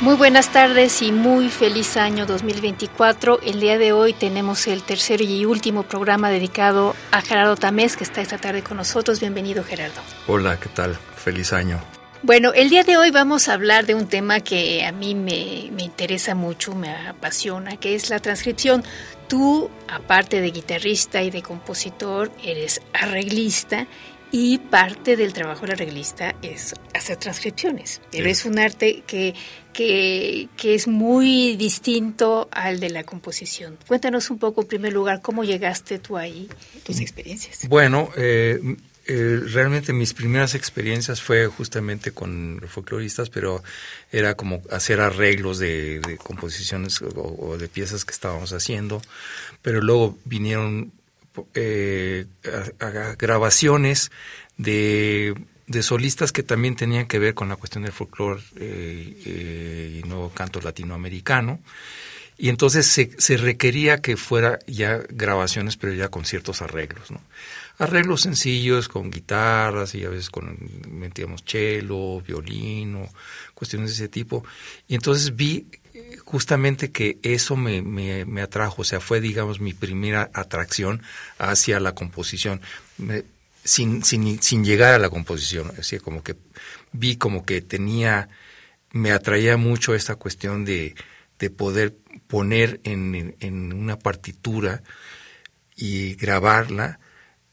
Muy 0.00 0.14
buenas 0.14 0.52
tardes 0.52 1.02
y 1.02 1.10
muy 1.10 1.48
feliz 1.48 1.96
año 1.96 2.24
2024. 2.24 3.40
El 3.42 3.58
día 3.58 3.78
de 3.78 3.90
hoy 3.90 4.12
tenemos 4.12 4.68
el 4.68 4.84
tercer 4.84 5.20
y 5.22 5.44
último 5.44 5.82
programa 5.82 6.30
dedicado 6.30 6.94
a 7.10 7.20
Gerardo 7.20 7.56
Tamés, 7.56 7.96
que 7.96 8.04
está 8.04 8.20
esta 8.20 8.38
tarde 8.38 8.62
con 8.62 8.76
nosotros. 8.76 9.18
Bienvenido, 9.18 9.64
Gerardo. 9.64 10.00
Hola, 10.28 10.60
¿qué 10.60 10.68
tal? 10.68 10.96
Feliz 11.16 11.52
año. 11.52 11.82
Bueno, 12.22 12.52
el 12.52 12.70
día 12.70 12.84
de 12.84 12.96
hoy 12.96 13.10
vamos 13.10 13.48
a 13.48 13.54
hablar 13.54 13.86
de 13.86 13.96
un 13.96 14.06
tema 14.06 14.38
que 14.38 14.86
a 14.86 14.92
mí 14.92 15.16
me, 15.16 15.68
me 15.72 15.82
interesa 15.82 16.36
mucho, 16.36 16.76
me 16.76 16.94
apasiona, 17.08 17.76
que 17.76 17.96
es 17.96 18.08
la 18.08 18.20
transcripción. 18.20 18.84
Tú, 19.26 19.68
aparte 19.88 20.40
de 20.40 20.52
guitarrista 20.52 21.22
y 21.22 21.30
de 21.30 21.42
compositor, 21.42 22.30
eres 22.44 22.80
arreglista 22.92 23.88
y 24.30 24.58
parte 24.58 25.16
del 25.16 25.32
trabajo 25.32 25.62
del 25.62 25.72
arreglista 25.72 26.34
es 26.42 26.74
hacer 26.94 27.16
transcripciones. 27.16 28.00
Pero 28.10 28.28
es 28.28 28.44
un 28.44 28.58
arte 28.58 29.02
que, 29.06 29.34
que, 29.72 30.48
es 30.74 30.88
muy 30.88 31.56
distinto 31.56 32.48
al 32.50 32.80
de 32.80 32.90
la 32.90 33.04
composición. 33.04 33.78
Cuéntanos 33.86 34.30
un 34.30 34.38
poco, 34.38 34.62
en 34.62 34.68
primer 34.68 34.92
lugar, 34.92 35.20
cómo 35.22 35.44
llegaste 35.44 35.98
tú 35.98 36.16
ahí, 36.16 36.48
tus 36.84 37.00
experiencias. 37.00 37.66
Bueno, 37.68 38.10
eh, 38.16 38.60
eh, 39.10 39.40
realmente 39.46 39.94
mis 39.94 40.12
primeras 40.12 40.54
experiencias 40.54 41.22
fue 41.22 41.46
justamente 41.46 42.12
con 42.12 42.60
folcloristas, 42.68 43.30
pero 43.30 43.62
era 44.12 44.34
como 44.34 44.60
hacer 44.70 45.00
arreglos 45.00 45.58
de, 45.58 46.18
composiciones 46.22 47.00
o, 47.00 47.56
de 47.56 47.68
piezas 47.68 48.04
que 48.04 48.12
estábamos 48.12 48.52
haciendo. 48.52 49.00
Pero 49.62 49.80
luego 49.80 50.18
vinieron 50.26 50.92
eh, 51.54 52.26
grabaciones 53.18 54.10
de, 54.56 55.34
solistas 55.82 56.32
que 56.32 56.42
también 56.42 56.76
tenían 56.76 57.06
que 57.06 57.18
ver 57.18 57.34
con 57.34 57.48
la 57.48 57.56
cuestión 57.56 57.84
del 57.84 57.92
folclore 57.92 58.42
eh, 58.56 59.16
eh, 59.26 60.00
y 60.02 60.08
nuevo 60.08 60.30
canto 60.30 60.60
latinoamericano. 60.60 61.60
Y 62.40 62.50
entonces 62.50 62.86
se, 62.86 63.36
requería 63.36 64.00
que 64.00 64.16
fuera 64.16 64.60
ya 64.68 65.00
grabaciones, 65.08 65.76
pero 65.76 65.92
ya 65.92 66.08
con 66.08 66.24
ciertos 66.24 66.62
arreglos, 66.62 67.10
¿no? 67.10 67.20
Arreglos 67.78 68.20
sencillos, 68.22 68.88
con 68.88 69.10
guitarras 69.10 69.94
y 69.96 70.04
a 70.04 70.08
veces 70.08 70.30
con, 70.30 70.56
metíamos 70.88 71.42
cello, 71.44 72.20
violín 72.20 73.06
cuestiones 73.54 73.90
de 73.90 73.94
ese 73.94 74.08
tipo. 74.08 74.44
Y 74.86 74.94
entonces 74.94 75.34
vi 75.34 75.66
justamente 76.24 76.90
que 76.90 77.18
eso 77.22 77.56
me, 77.56 77.82
me, 77.82 78.42
atrajo, 78.42 78.82
o 78.82 78.84
sea, 78.84 79.00
fue, 79.00 79.20
digamos, 79.20 79.60
mi 79.60 79.72
primera 79.72 80.30
atracción 80.34 81.02
hacia 81.38 81.80
la 81.80 81.94
composición, 81.94 82.60
sin, 83.64 84.04
sin, 84.04 84.42
sin, 84.42 84.64
llegar 84.64 84.94
a 84.94 84.98
la 84.98 85.10
composición, 85.10 85.72
así 85.78 85.98
como 85.98 86.22
que 86.22 86.36
vi 86.92 87.16
como 87.16 87.44
que 87.44 87.60
tenía, 87.62 88.28
me 88.92 89.12
atraía 89.12 89.56
mucho 89.56 89.94
esta 89.94 90.16
cuestión 90.16 90.64
de, 90.64 90.94
de 91.38 91.50
poder 91.50 91.96
poner 92.26 92.80
en, 92.84 93.36
en, 93.40 93.72
una 93.72 93.98
partitura 93.98 94.82
y 95.76 96.14
grabarla 96.14 96.98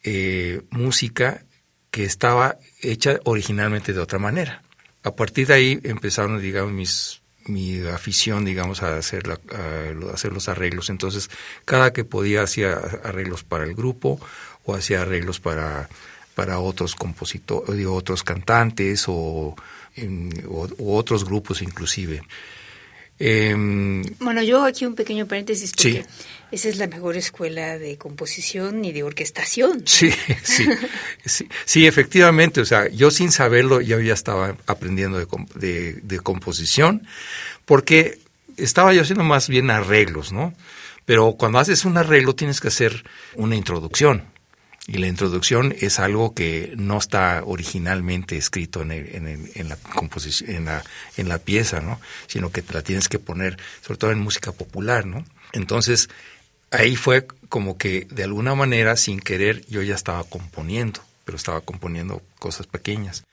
eh, 0.03 0.61
música 0.71 1.45
que 1.91 2.03
estaba 2.03 2.57
hecha 2.81 3.19
originalmente 3.23 3.93
de 3.93 3.99
otra 3.99 4.19
manera. 4.19 4.63
A 5.03 5.15
partir 5.15 5.47
de 5.47 5.53
ahí 5.53 5.79
empezaron, 5.83 6.41
digamos, 6.41 6.73
mis 6.73 7.21
mi 7.45 7.79
afición, 7.87 8.45
digamos, 8.45 8.81
a 8.83 8.97
hacer, 8.97 9.27
la, 9.27 9.39
a 9.51 10.13
hacer 10.13 10.33
los 10.33 10.49
arreglos. 10.49 10.89
Entonces, 10.89 11.29
cada 11.65 11.93
que 11.93 12.03
podía 12.03 12.43
hacía 12.43 12.73
arreglos 13.03 13.43
para 13.43 13.63
el 13.63 13.75
grupo 13.75 14.19
o 14.65 14.75
hacía 14.75 15.03
arreglos 15.03 15.39
para, 15.39 15.89
para 16.35 16.59
otros 16.59 16.95
compositores, 16.95 17.85
otros 17.85 18.23
cantantes 18.23 19.05
o, 19.07 19.55
otros 20.79 21.25
grupos 21.25 21.61
inclusive. 21.61 22.21
Em, 23.17 24.03
bueno, 24.19 24.43
yo 24.43 24.63
aquí 24.65 24.85
un 24.85 24.95
pequeño 24.95 25.25
paréntesis 25.25 25.71
porque 25.71 26.05
esa 26.51 26.67
es 26.67 26.77
la 26.77 26.87
mejor 26.87 27.15
escuela 27.15 27.77
de 27.77 27.97
composición 27.97 28.83
y 28.83 28.91
de 28.91 29.03
orquestación. 29.03 29.83
Sí, 29.85 30.11
sí, 30.43 30.67
sí, 31.23 31.47
sí, 31.65 31.87
efectivamente. 31.87 32.59
O 32.61 32.65
sea, 32.65 32.89
yo 32.89 33.11
sin 33.11 33.31
saberlo 33.31 33.79
yo 33.79 33.99
ya 34.01 34.13
estaba 34.13 34.57
aprendiendo 34.67 35.17
de, 35.17 35.93
de, 36.01 36.19
composición 36.19 37.07
porque 37.63 38.19
estaba 38.57 38.93
yo 38.93 39.01
haciendo 39.01 39.23
más 39.23 39.47
bien 39.47 39.69
arreglos, 39.69 40.33
¿no? 40.33 40.53
Pero 41.05 41.35
cuando 41.37 41.59
haces 41.59 41.85
un 41.85 41.97
arreglo 41.97 42.35
tienes 42.35 42.59
que 42.59 42.67
hacer 42.67 43.05
una 43.35 43.55
introducción. 43.55 44.34
Y 44.87 44.99
la 44.99 45.07
introducción 45.07 45.73
es 45.79 45.99
algo 45.99 46.35
que 46.35 46.73
no 46.77 46.99
está 46.99 47.41
originalmente 47.43 48.37
escrito 48.37 48.83
en, 48.83 48.91
en, 48.91 49.69
la 49.69 49.77
composición, 49.77 50.49
en 50.51 50.65
la, 50.65 50.83
en 51.17 51.27
la 51.27 51.39
pieza, 51.39 51.79
¿no? 51.81 51.99
Sino 52.27 52.51
que 52.51 52.61
te 52.61 52.73
la 52.73 52.83
tienes 52.83 53.09
que 53.09 53.17
poner, 53.17 53.57
sobre 53.81 53.97
todo 53.97 54.11
en 54.11 54.19
música 54.19 54.51
popular, 54.51 55.07
¿no? 55.07 55.25
Entonces, 55.53 56.09
ahí 56.69 56.95
fue 56.95 57.25
como 57.49 57.79
que 57.79 58.05
de 58.11 58.23
alguna 58.23 58.53
manera, 58.53 58.95
sin 58.95 59.19
querer, 59.19 59.65
yo 59.65 59.81
ya 59.81 59.95
estaba 59.95 60.23
componiendo, 60.23 61.01
pero 61.23 61.35
estaba 61.35 61.61
componiendo 61.61 62.21
cosas 62.37 62.67
pequeñas. 62.67 63.23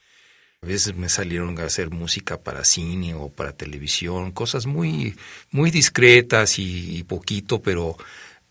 A 0.62 0.66
veces 0.66 0.94
me 0.94 1.10
salieron 1.10 1.58
a 1.58 1.64
hacer 1.64 1.90
música 1.90 2.38
para 2.38 2.64
cine 2.64 3.14
o 3.14 3.28
para 3.28 3.52
televisión, 3.52 4.32
cosas 4.32 4.64
muy, 4.64 5.16
muy 5.50 5.70
discretas 5.70 6.58
y 6.58 7.02
poquito, 7.02 7.60
pero 7.60 7.98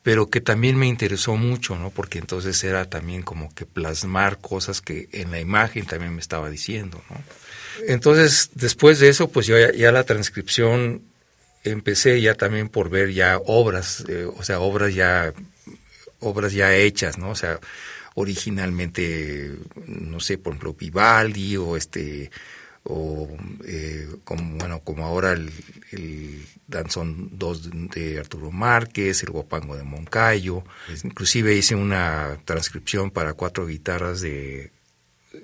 pero 0.03 0.29
que 0.29 0.41
también 0.41 0.77
me 0.77 0.87
interesó 0.87 1.35
mucho, 1.35 1.77
¿no? 1.77 1.91
Porque 1.91 2.17
entonces 2.17 2.63
era 2.63 2.89
también 2.89 3.21
como 3.21 3.53
que 3.53 3.65
plasmar 3.65 4.39
cosas 4.39 4.81
que 4.81 5.09
en 5.11 5.31
la 5.31 5.39
imagen 5.39 5.85
también 5.85 6.15
me 6.15 6.21
estaba 6.21 6.49
diciendo, 6.49 7.03
¿no? 7.09 7.17
Entonces, 7.87 8.49
después 8.53 8.99
de 8.99 9.09
eso, 9.09 9.29
pues 9.29 9.47
yo 9.47 9.55
ya, 9.57 9.91
la 9.91 10.03
transcripción 10.03 11.03
empecé 11.63 12.19
ya 12.21 12.35
también 12.35 12.69
por 12.69 12.89
ver 12.89 13.11
ya 13.11 13.37
obras, 13.45 14.03
eh, 14.07 14.25
o 14.25 14.43
sea, 14.43 14.59
obras 14.59 14.93
ya 14.93 15.33
obras 16.19 16.53
ya 16.53 16.75
hechas, 16.75 17.17
¿no? 17.17 17.31
O 17.31 17.35
sea, 17.35 17.59
originalmente, 18.15 19.51
no 19.87 20.19
sé, 20.19 20.37
por 20.37 20.53
ejemplo, 20.53 20.73
Vivaldi 20.73 21.57
o 21.57 21.77
este 21.77 22.31
o 22.83 23.27
eh, 23.65 24.07
bueno 24.27 24.79
como 24.79 25.05
ahora 25.05 25.33
el, 25.33 25.51
el, 25.91 26.45
danzón 26.67 27.37
2 27.37 27.89
de 27.93 28.19
Arturo 28.19 28.49
Márquez, 28.49 29.23
el 29.23 29.31
guapango 29.31 29.75
de 29.75 29.83
Moncayo, 29.83 30.63
inclusive 31.03 31.53
hice 31.53 31.75
una 31.75 32.37
transcripción 32.45 33.11
para 33.11 33.33
cuatro 33.33 33.67
guitarras 33.67 34.21
de 34.21 34.71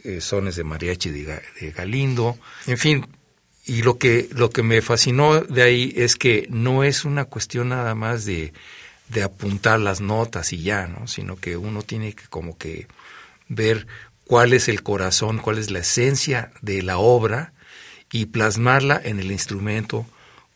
eh, 0.06 0.22
sones 0.22 0.56
de 0.56 0.64
mariachi 0.64 1.10
de, 1.10 1.42
de, 1.60 1.72
Galindo, 1.72 2.38
en 2.66 2.78
fin, 2.78 3.06
y 3.66 3.82
lo 3.82 3.98
que 3.98 4.30
lo 4.32 4.50
que 4.50 4.64
me 4.64 4.82
fascinó 4.82 5.42
de 5.42 5.64
ahí 5.64 5.94
es 5.98 6.16
que 6.16 6.48
no 6.50 6.86
es 6.86 7.04
una 7.04 7.26
cuestión 7.26 7.70
nada 7.70 7.94
más 7.94 8.24
de, 8.24 8.54
de 9.10 9.24
apuntar 9.24 9.80
las 9.80 10.02
notas 10.02 10.54
y 10.54 10.62
ya, 10.62 10.88
¿no? 10.88 11.08
sino 11.08 11.36
que 11.36 11.58
uno 11.58 11.82
tiene 11.82 12.14
que 12.14 12.26
como 12.30 12.58
que 12.58 12.88
ver 13.50 13.88
cuál 14.28 14.54
es 14.54 14.68
el 14.68 14.84
corazón, 14.84 15.40
cuál 15.40 15.58
es 15.58 15.72
la 15.72 15.80
esencia 15.80 16.52
de 16.62 16.84
la 16.84 16.98
obra 16.98 17.54
y 18.12 18.28
plasmarla 18.28 19.02
en 19.04 19.20
el 19.20 19.32
instrumento 19.32 20.06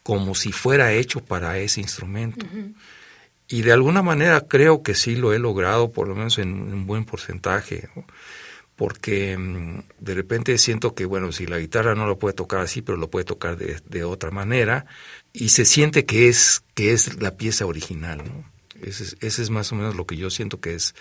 como 0.04 0.36
si 0.36 0.52
fuera 0.52 0.94
hecho 0.94 1.22
para 1.22 1.58
ese 1.58 1.82
instrumento. 1.82 2.46
Y 3.48 3.62
de 3.64 3.72
alguna 3.72 4.02
manera 4.02 4.42
creo 4.42 4.84
que 4.84 4.96
sí 4.96 5.16
lo 5.16 5.34
he 5.34 5.40
logrado, 5.40 5.92
por 5.92 6.08
lo 6.08 6.16
menos 6.16 6.38
en 6.38 6.54
un 6.54 6.86
buen 6.86 7.06
porcentaje, 7.06 7.90
porque 8.76 9.38
mm, 9.38 9.84
de 10.00 10.16
repente 10.16 10.58
siento 10.58 10.96
que, 10.96 11.06
bueno, 11.06 11.32
si 11.32 11.46
la 11.46 11.60
guitarra 11.60 11.94
no 11.94 12.08
lo 12.08 12.18
puede 12.18 12.34
tocar 12.34 12.62
así, 12.62 12.82
pero 12.82 12.98
lo 12.98 13.10
puede 13.10 13.26
tocar 13.26 13.58
de, 13.58 14.04
otra 14.04 14.32
manera, 14.32 14.86
y 15.34 15.50
se 15.50 15.66
siente 15.66 16.06
que 16.06 16.30
es, 16.30 16.64
que 16.74 16.94
es 16.94 17.22
la 17.22 17.36
pieza 17.38 17.66
original, 17.66 18.24
¿no? 18.26 18.50
Ese 18.82 19.16
es, 19.22 19.50
más 19.52 19.72
o 19.72 19.76
menos 19.76 19.96
lo 19.96 20.08
que 20.08 20.18
yo 20.18 20.32
siento 20.32 20.60
que 20.60 20.74
es 20.74 20.96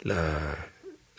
la, 0.00 0.69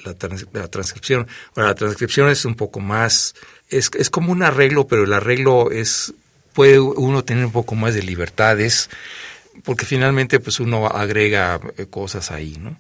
la, 0.03 0.67
transcripción. 0.67 1.27
Ahora, 1.55 1.69
la 1.69 1.75
transcripción 1.75 2.29
es 2.29 2.45
un 2.45 2.55
poco 2.55 2.79
más, 2.79 3.35
es, 3.69 3.91
es 3.97 4.09
como 4.09 4.31
un 4.31 4.43
arreglo, 4.43 4.87
pero 4.87 5.03
el 5.03 5.13
arreglo 5.13 5.71
es, 5.71 6.13
puede 6.53 6.79
uno 6.79 7.23
tener 7.23 7.45
un 7.45 7.51
poco 7.51 7.75
más 7.75 7.93
de 7.93 8.03
libertades, 8.03 8.89
porque 9.63 9.85
finalmente 9.85 10.39
pues 10.39 10.59
uno 10.59 10.87
agrega 10.87 11.59
eh, 11.77 11.85
cosas 11.87 12.31
ahí, 12.31 12.57
¿no? 12.59 12.77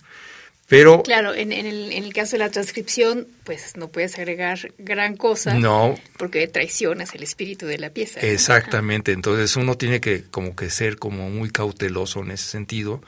Pero, 0.71 1.03
claro, 1.03 1.33
en, 1.33 1.51
el, 1.51 1.91
en, 1.91 2.05
el, 2.05 2.13
caso 2.13 2.37
de 2.37 2.37
la 2.37 2.49
transcripción, 2.49 3.27
pues 3.43 3.75
no 3.75 3.89
puedes 3.89 4.17
agregar 4.17 4.71
gran 4.77 5.17
cosa. 5.17 5.53
No. 5.53 5.99
Porque 6.15 6.47
traicionas 6.47 7.13
el 7.13 7.23
espíritu 7.23 7.65
de 7.65 7.77
la 7.77 7.89
pieza. 7.89 8.21
Exactamente. 8.21 9.11
Entonces 9.11 9.57
uno 9.57 9.75
tiene 9.75 9.99
que 9.99 10.23
como 10.23 10.55
que 10.55 10.69
ser 10.69 10.95
como 10.95 11.29
muy 11.29 11.49
cauteloso 11.49 12.21
en 12.21 12.31
ese 12.31 12.45
sentido, 12.45 13.01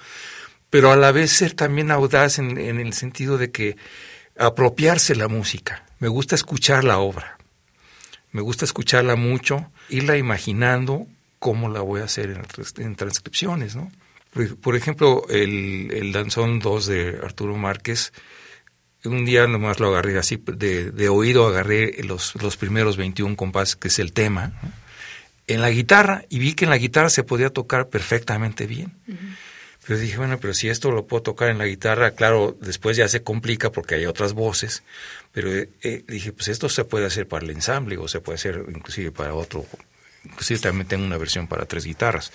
pero 0.73 0.91
a 0.91 0.95
la 0.95 1.11
vez 1.11 1.31
ser 1.31 1.53
también 1.53 1.91
audaz 1.91 2.39
en, 2.39 2.57
en 2.57 2.79
el 2.79 2.93
sentido 2.93 3.37
de 3.37 3.51
que 3.51 3.77
apropiarse 4.35 5.13
la 5.13 5.27
música. 5.27 5.85
Me 5.99 6.07
gusta 6.07 6.33
escuchar 6.33 6.83
la 6.83 6.97
obra. 6.97 7.37
Me 8.31 8.41
gusta 8.41 8.65
escucharla 8.65 9.15
mucho, 9.15 9.69
irla 9.89 10.17
imaginando 10.17 11.05
cómo 11.37 11.69
la 11.69 11.81
voy 11.81 12.01
a 12.01 12.05
hacer 12.05 12.43
en, 12.77 12.95
transcripciones, 12.95 13.75
¿no? 13.75 13.91
Por 14.61 14.75
ejemplo, 14.75 15.27
el, 15.29 15.91
el 15.93 16.11
danzón 16.11 16.57
2 16.57 16.87
de 16.87 17.19
Arturo 17.23 17.55
Márquez, 17.55 18.11
un 19.05 19.25
día 19.25 19.45
nomás 19.45 19.79
lo 19.79 19.89
agarré 19.89 20.17
así, 20.17 20.41
de, 20.43 20.89
de 20.89 21.07
oído 21.07 21.45
agarré 21.45 22.01
los, 22.01 22.33
los 22.41 22.57
primeros 22.57 22.97
21 22.97 23.35
compases, 23.35 23.75
que 23.75 23.89
es 23.89 23.99
el 23.99 24.11
tema, 24.11 24.53
en 25.45 25.61
la 25.61 25.69
guitarra, 25.69 26.25
y 26.29 26.39
vi 26.39 26.55
que 26.55 26.65
en 26.65 26.71
la 26.71 26.79
guitarra 26.79 27.11
se 27.11 27.23
podía 27.23 27.51
tocar 27.51 27.89
perfectamente 27.89 28.65
bien. 28.65 28.91
Pero 29.85 29.99
dije, 29.99 30.17
bueno, 30.17 30.39
pero 30.39 30.53
si 30.53 30.69
esto 30.69 30.91
lo 30.91 31.07
puedo 31.07 31.23
tocar 31.23 31.49
en 31.49 31.57
la 31.57 31.65
guitarra, 31.65 32.11
claro, 32.11 32.57
después 32.61 32.95
ya 32.95 33.07
se 33.07 33.21
complica 33.21 33.71
porque 33.71 33.95
hay 33.95 34.05
otras 34.05 34.33
voces, 34.33 34.83
pero 35.31 35.53
eh, 35.53 35.69
eh, 35.81 36.03
dije, 36.07 36.31
pues 36.31 36.47
esto 36.47 36.69
se 36.69 36.85
puede 36.85 37.05
hacer 37.05 37.27
para 37.27 37.43
el 37.43 37.51
ensamble 37.51 37.97
o 37.97 38.07
se 38.07 38.21
puede 38.21 38.35
hacer 38.35 38.63
inclusive 38.69 39.11
para 39.11 39.33
otro 39.33 39.65
inclusive 40.25 40.59
también 40.61 40.87
tengo 40.87 41.05
una 41.05 41.17
versión 41.17 41.47
para 41.47 41.65
tres 41.65 41.85
guitarras, 41.85 42.31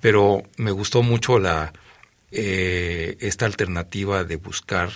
pero 0.00 0.42
me 0.58 0.70
gustó 0.70 1.02
mucho 1.02 1.38
la 1.38 1.72
eh, 2.30 3.16
esta 3.20 3.46
alternativa 3.46 4.24
de 4.24 4.36
buscar 4.36 4.90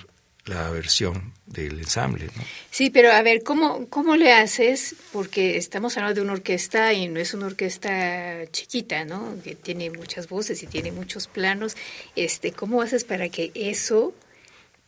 la 0.48 0.70
versión 0.70 1.32
del 1.46 1.78
ensamble. 1.78 2.28
Sí, 2.70 2.90
pero 2.90 3.12
a 3.12 3.22
ver, 3.22 3.42
¿cómo, 3.42 3.86
¿cómo 3.88 4.16
le 4.16 4.32
haces? 4.32 4.96
Porque 5.12 5.56
estamos 5.56 5.96
hablando 5.96 6.20
de 6.20 6.24
una 6.24 6.32
orquesta 6.34 6.92
y 6.92 7.08
no 7.08 7.20
es 7.20 7.34
una 7.34 7.46
orquesta 7.46 8.46
chiquita, 8.50 9.04
¿no? 9.04 9.36
Que 9.42 9.54
tiene 9.54 9.90
muchas 9.90 10.28
voces 10.28 10.62
y 10.62 10.66
tiene 10.66 10.92
muchos 10.92 11.26
planos. 11.26 11.76
Este, 12.16 12.52
¿Cómo 12.52 12.82
haces 12.82 13.04
para 13.04 13.28
que 13.28 13.52
eso 13.54 14.14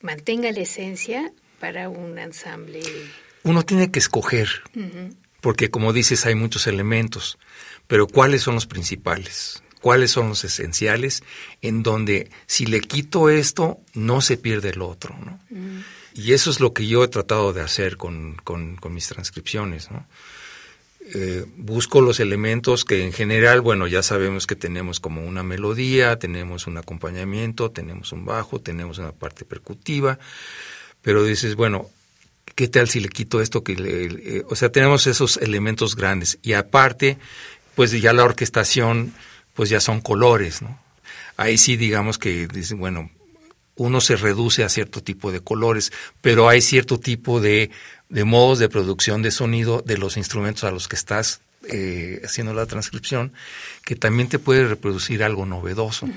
mantenga 0.01 0.51
la 0.53 0.61
esencia 0.61 1.33
para 1.59 1.89
un 1.89 2.19
ensamble? 2.19 2.81
Uno 3.45 3.63
tiene 3.63 3.91
que 3.91 3.99
escoger 3.99 4.49
porque 5.41 5.71
como 5.71 5.93
dices 5.93 6.27
hay 6.27 6.35
muchos 6.35 6.67
elementos, 6.67 7.39
pero 7.87 8.07
¿cuáles 8.07 8.43
son 8.43 8.55
los 8.55 8.67
principales? 8.67 9.63
¿Cuáles 9.81 10.11
son 10.11 10.29
los 10.29 10.45
esenciales 10.45 11.23
en 11.63 11.83
donde 11.83 12.31
si 12.47 12.67
le 12.67 12.81
quito 12.81 13.31
esto 13.31 13.79
no 13.95 14.21
se 14.21 14.37
pierde 14.37 14.71
el 14.71 14.83
otro? 14.83 15.17
¿no? 15.25 15.41
Mm. 15.51 15.81
Y 16.15 16.33
eso 16.33 16.51
es 16.51 16.61
lo 16.61 16.73
que 16.75 16.87
yo 16.87 17.03
he 17.05 17.09
tratado 17.09 17.53
de 17.53 17.63
hacer 17.63 17.97
con, 17.97 18.37
con, 18.45 18.79
mis 18.93 19.07
transcripciones. 19.07 19.91
¿no? 19.91 20.07
Eh, 21.15 21.45
busco 21.57 22.01
los 22.03 22.21
elementos 22.21 22.85
que 22.85 23.05
en 23.05 23.13
general, 23.13 23.63
bueno, 23.63 23.87
ya 23.87 24.03
sabemos 24.03 24.47
que 24.47 24.55
tenemos 24.55 25.01
como 25.01 25.25
una 25.25 25.43
melodía, 25.43 26.19
tenemos 26.19 26.67
un 26.67 26.77
acompañamiento, 26.77 27.71
tenemos 27.71 28.13
un 28.13 28.25
bajo, 28.25 28.61
tenemos 28.61 28.99
una 28.99 29.13
parte 29.13 29.45
percutiva, 29.45 30.19
pero 31.01 31.25
dices, 31.25 31.55
bueno, 31.55 31.89
¿qué 32.55 32.69
tal 32.69 32.89
si 32.89 33.01
le 33.01 33.09
quito 33.09 33.41
esto? 33.41 33.65
que 33.65 33.77
le, 33.77 34.45
O 34.49 34.57
sea, 34.57 34.71
tenemos 34.71 35.07
esos 35.07 35.39
elementos 35.39 35.97
grandes. 35.97 36.39
Y 36.43 36.53
aparte, 36.53 37.19
pues 37.75 37.93
ya 37.93 38.13
la 38.13 38.25
orquestación, 38.25 39.15
pues 39.55 39.71
ya 39.71 39.81
son 39.81 40.01
colores, 40.01 40.63
¿no? 40.63 40.81
Ahí 41.37 41.59
sí 41.59 41.77
digamos 41.77 42.19
que 42.19 42.47
dicen, 42.49 42.79
bueno, 42.79 43.11
uno 43.77 44.01
se 44.01 44.17
reduce 44.17 44.63
a 44.63 44.69
cierto 44.69 45.03
tipo 45.03 45.33
de 45.33 45.41
colores, 45.41 45.93
pero 46.21 46.49
hay 46.49 46.61
cierto 46.61 47.01
tipo 47.01 47.41
de, 47.41 47.71
de 48.09 48.25
modos 48.25 48.59
de 48.59 48.69
producción 48.69 49.23
de 49.23 49.31
sonido 49.31 49.83
de 49.85 49.97
los 49.97 50.17
instrumentos 50.17 50.65
a 50.65 50.71
los 50.71 50.87
que 50.87 50.97
estás 50.97 51.41
eh, 51.69 52.21
haciendo 52.25 52.53
la 52.53 52.67
transcripción, 52.67 53.33
que 53.85 53.97
también 53.97 54.29
te 54.29 54.39
puede 54.39 54.67
reproducir 54.67 55.23
algo 55.23 55.47
novedoso, 55.47 56.09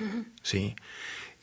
¿sí? 0.41 0.75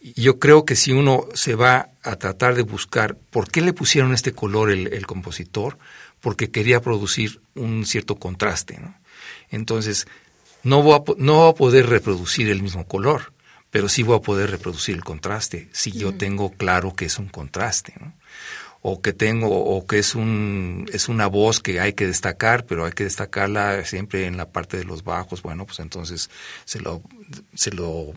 yo 0.01 0.39
creo 0.39 0.65
que 0.65 0.77
si 0.77 0.93
uno 0.93 1.29
se 1.35 1.55
va 1.55 1.91
a 2.03 2.17
tratar 2.17 2.55
de 2.55 2.63
buscar 2.63 3.17
por 3.17 3.51
qué 3.51 3.61
le 3.61 3.73
pusieron 3.73 4.15
este 4.15 4.33
color 4.33 4.71
el, 4.71 5.07
compositor, 5.07 5.79
porque 6.21 6.51
quería 6.51 6.81
producir 6.81 7.41
un 7.55 7.85
cierto 7.87 8.17
contraste. 8.17 8.79
¿no? 8.79 8.95
Entonces, 9.51 10.07
no 10.63 10.83
voy, 10.83 10.95
a, 10.95 11.03
no 11.19 11.47
a 11.47 11.55
poder 11.55 11.89
reproducir 11.89 12.51
el 12.51 12.63
mismo 12.63 12.87
color, 12.87 13.33
pero 13.71 13.89
sí 13.89 14.03
voy 14.03 14.17
a 14.17 14.23
poder 14.23 14.51
reproducir 14.51 14.95
el 14.95 15.05
contraste 15.05 15.69
si 15.73 15.93
yo 15.93 16.15
tengo 16.15 16.51
claro 16.53 16.95
que 16.95 17.07
es 17.07 17.19
un 17.19 17.29
contraste. 17.29 17.95
¿no? 18.01 18.15
o 18.83 19.03
que 19.03 19.13
tengo 19.13 19.49
o 19.51 19.87
que 19.87 19.99
es 19.99 20.15
un 20.15 20.87
es 20.91 21.11
una 21.11 21.27
voz 21.27 21.61
que 21.61 21.81
hay 21.81 21.93
que 21.93 22.07
destacar 22.07 22.65
pero 22.65 22.87
hay 22.87 22.93
que 22.93 23.05
destacarla 23.05 23.85
siempre 23.85 24.25
en 24.25 24.39
la 24.39 24.49
parte 24.49 24.79
de 24.79 24.85
los 24.85 25.05
bajos 25.05 25.43
bueno 25.43 25.67
pues 25.67 25.81
entonces 25.81 26.31
se 26.65 26.81
lo 26.81 27.03
se 27.55 27.73
lo 27.73 28.15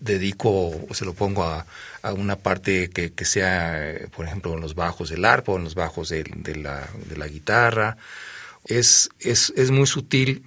dedico 0.00 0.70
o 0.88 0.94
se 0.94 1.04
lo 1.04 1.14
pongo 1.14 1.44
a, 1.44 1.66
a 2.02 2.12
una 2.12 2.36
parte 2.36 2.90
que, 2.90 3.12
que, 3.12 3.24
sea, 3.24 3.98
por 4.14 4.26
ejemplo, 4.26 4.54
en 4.54 4.60
los 4.60 4.74
bajos 4.74 5.10
del 5.10 5.24
arpa 5.24 5.52
o 5.52 5.56
en 5.56 5.64
los 5.64 5.74
bajos 5.74 6.10
de, 6.10 6.22
de, 6.22 6.56
la, 6.56 6.88
de 7.08 7.16
la 7.16 7.26
guitarra. 7.26 7.96
Es, 8.64 9.10
es, 9.18 9.52
es 9.56 9.70
muy 9.70 9.86
sutil, 9.86 10.44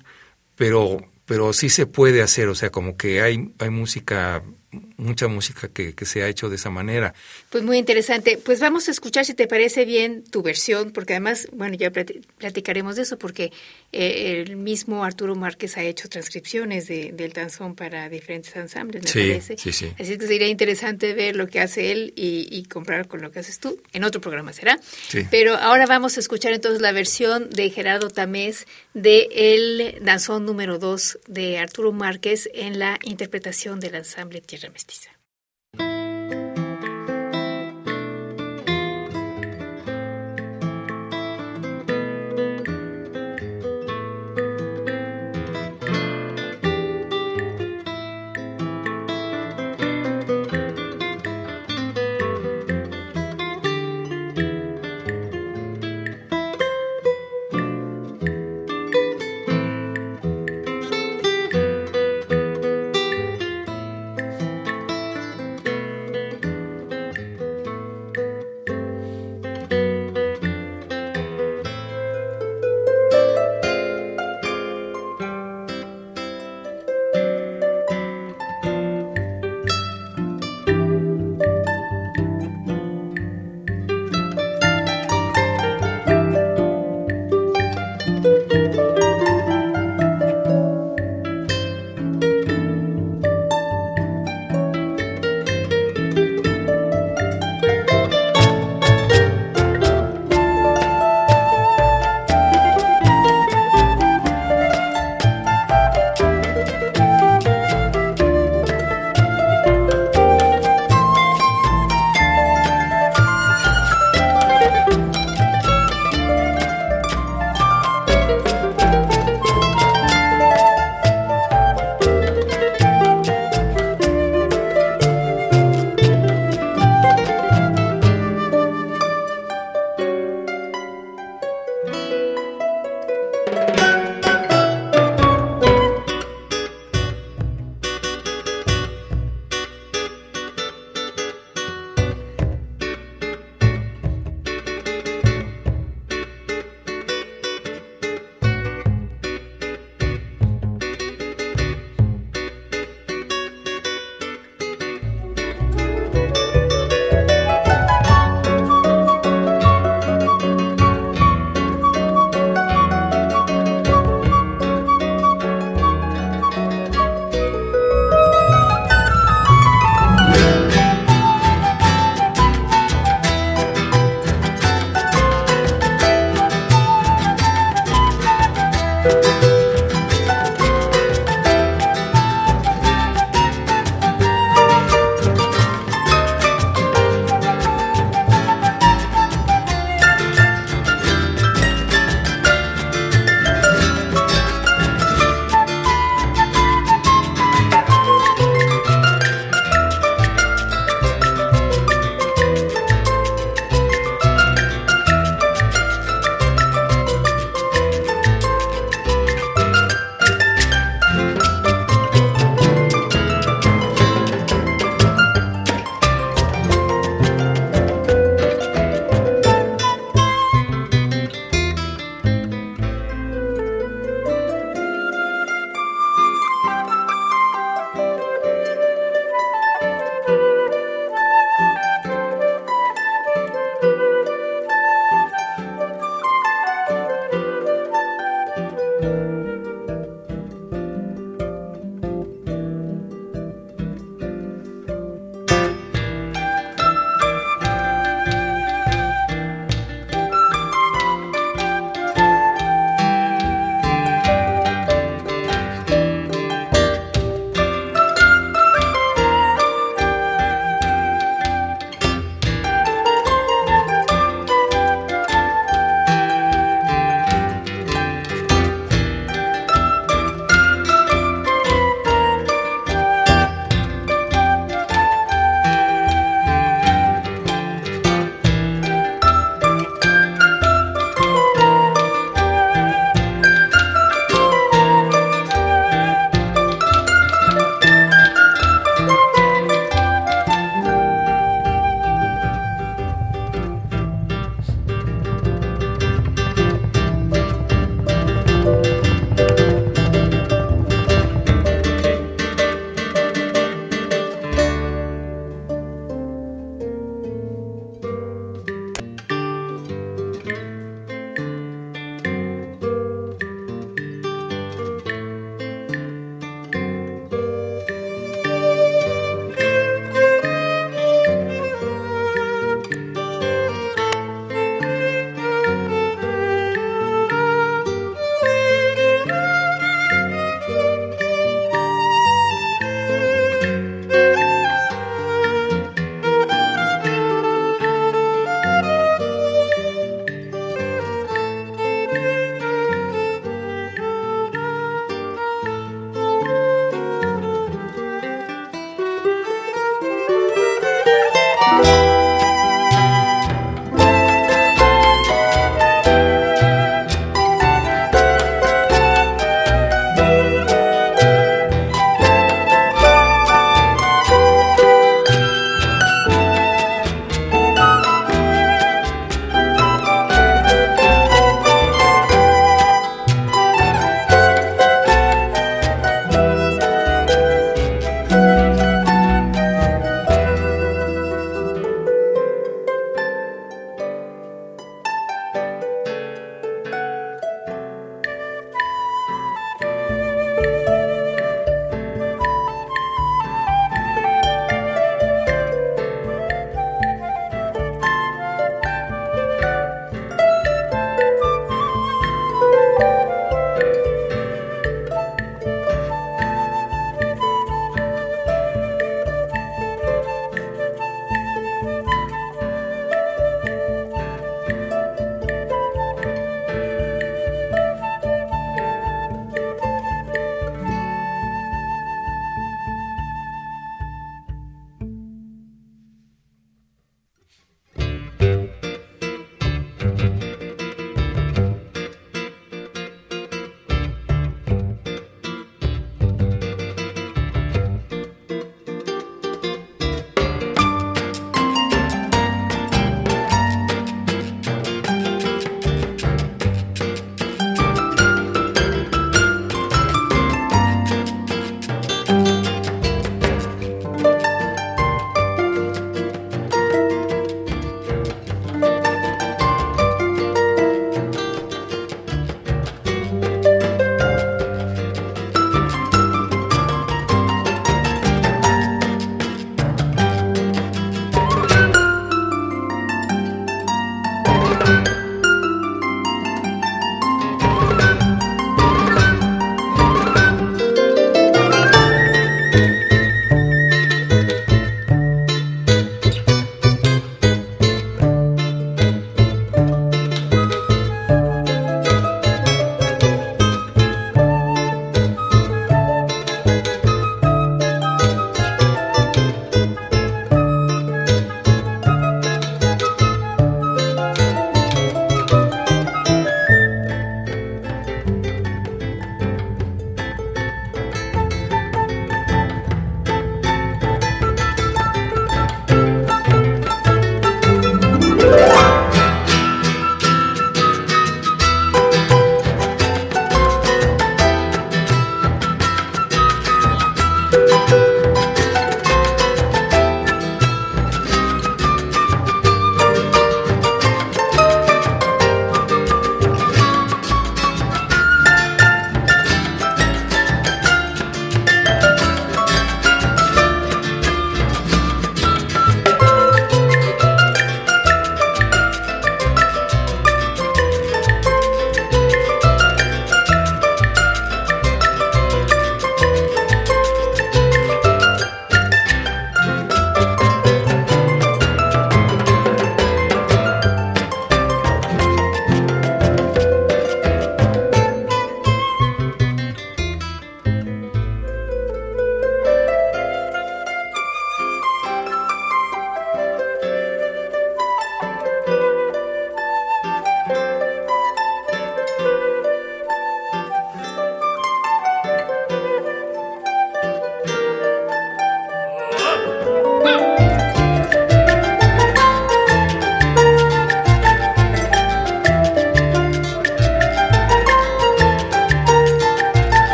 pero, 0.56 0.98
pero 1.27 1.53
sí 1.53 1.69
se 1.69 1.85
puede 1.85 2.24
hacer, 2.24 2.47
o 2.47 2.56
sea, 2.56 2.71
como 2.71 2.97
que 2.97 3.21
hay, 3.21 3.53
hay 3.59 3.69
música 3.69 4.44
mucha 4.97 5.27
música 5.27 5.68
que, 5.69 5.94
que, 5.94 6.06
se 6.06 6.24
ha 6.24 6.27
hecho 6.27 6.50
de 6.50 6.56
esa 6.56 6.69
manera. 6.69 7.13
Pues 7.49 7.63
muy 7.63 7.77
interesante. 7.77 8.38
Pues 8.44 8.59
vamos 8.59 8.89
a 8.89 8.91
escuchar, 8.91 9.23
si 9.23 9.33
te 9.33 9.47
parece 9.47 9.85
bien, 9.85 10.23
tu 10.23 10.41
versión, 10.41 10.91
porque 10.91 11.13
además, 11.13 11.47
bueno, 11.53 11.75
ya 11.75 11.91
platicaremos 11.91 12.97
de 12.97 13.03
eso, 13.03 13.17
porque 13.17 13.53
eh, 13.94 14.44
el 14.45 14.57
mismo 14.57 15.05
Arturo 15.05 15.33
Márquez 15.33 15.77
ha 15.77 15.83
hecho 15.83 16.09
transcripciones 16.09 16.88
de, 16.88 17.13
del 17.13 17.31
danzón 17.31 17.73
para 17.75 18.09
diferentes 18.09 18.53
ensambles, 18.57 19.03
me 19.03 19.12
parece. 19.12 19.57
Sí, 19.57 19.72
sí. 19.72 19.93
Así 19.98 20.17
que 20.17 20.27
sería 20.27 20.48
interesante 20.48 21.13
ver 21.13 21.38
lo 21.38 21.48
que 21.48 21.62
hace 21.62 21.93
él 21.93 22.13
y, 22.17 22.50
y 22.51 22.63
comparar 22.63 23.07
con 23.07 23.22
lo 23.22 23.31
que 23.31 23.39
haces 23.39 23.60
tú. 23.60 23.81
En 23.93 24.03
otro 24.03 24.19
programa 24.19 24.51
será. 24.51 24.77
Pero 25.31 25.55
ahora 25.55 25.86
vamos 25.86 26.17
a 26.17 26.19
escuchar 26.19 26.51
entonces 26.51 26.81
la 26.81 26.91
versión 26.91 27.50
de 27.50 27.69
Gerardo 27.69 28.10
Tamés 28.10 28.65
de 28.93 29.29
el 29.31 30.03
danzón 30.03 30.45
número 30.45 30.79
2 30.79 31.19
de 31.27 31.60
Arturo 31.60 31.93
Márquez 31.93 32.50
en 32.53 32.77
la 32.77 33.00
interpretación 33.03 33.79
del 33.79 33.95
ensamble 33.95 34.41
Tierra 34.41 34.69
Mestiza. 34.69 35.16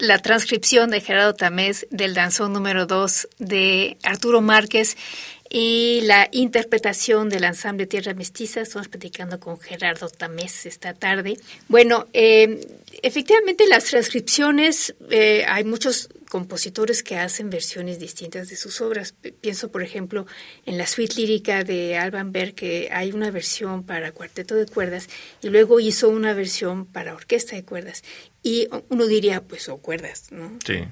La 0.00 0.18
transcripción 0.18 0.90
de 0.90 1.00
Gerardo 1.00 1.32
Tamés 1.32 1.86
del 1.90 2.12
danzón 2.12 2.52
número 2.52 2.86
2 2.86 3.28
de 3.38 3.96
Arturo 4.02 4.40
Márquez 4.40 4.96
y 5.48 6.00
la 6.02 6.28
interpretación 6.32 7.28
del 7.28 7.44
ensamble 7.44 7.86
Tierra 7.86 8.14
Mestiza. 8.14 8.62
Estamos 8.62 8.88
platicando 8.88 9.38
con 9.38 9.60
Gerardo 9.60 10.08
Tamés 10.08 10.66
esta 10.66 10.92
tarde. 10.92 11.36
Bueno, 11.68 12.08
eh, 12.14 12.66
efectivamente 13.06 13.66
las 13.68 13.84
transcripciones, 13.84 14.94
eh, 15.10 15.44
hay 15.46 15.64
muchos 15.64 16.08
compositores 16.28 17.02
que 17.02 17.16
hacen 17.16 17.50
versiones 17.50 17.98
distintas 17.98 18.48
de 18.48 18.56
sus 18.56 18.80
obras. 18.80 19.14
Pienso, 19.40 19.70
por 19.70 19.82
ejemplo, 19.82 20.26
en 20.66 20.78
la 20.78 20.86
suite 20.86 21.14
lírica 21.16 21.62
de 21.62 21.96
Alban 21.96 22.32
Berg, 22.32 22.54
que 22.54 22.88
hay 22.90 23.12
una 23.12 23.30
versión 23.30 23.84
para 23.84 24.12
cuarteto 24.12 24.54
de 24.54 24.66
cuerdas 24.66 25.08
y 25.42 25.48
luego 25.48 25.80
hizo 25.80 26.08
una 26.08 26.34
versión 26.34 26.86
para 26.86 27.14
orquesta 27.14 27.54
de 27.54 27.64
cuerdas. 27.64 28.02
Y 28.42 28.68
uno 28.88 29.06
diría, 29.06 29.42
pues, 29.42 29.68
o 29.68 29.76
cuerdas, 29.78 30.32
¿no? 30.32 30.58
Sí 30.66 30.84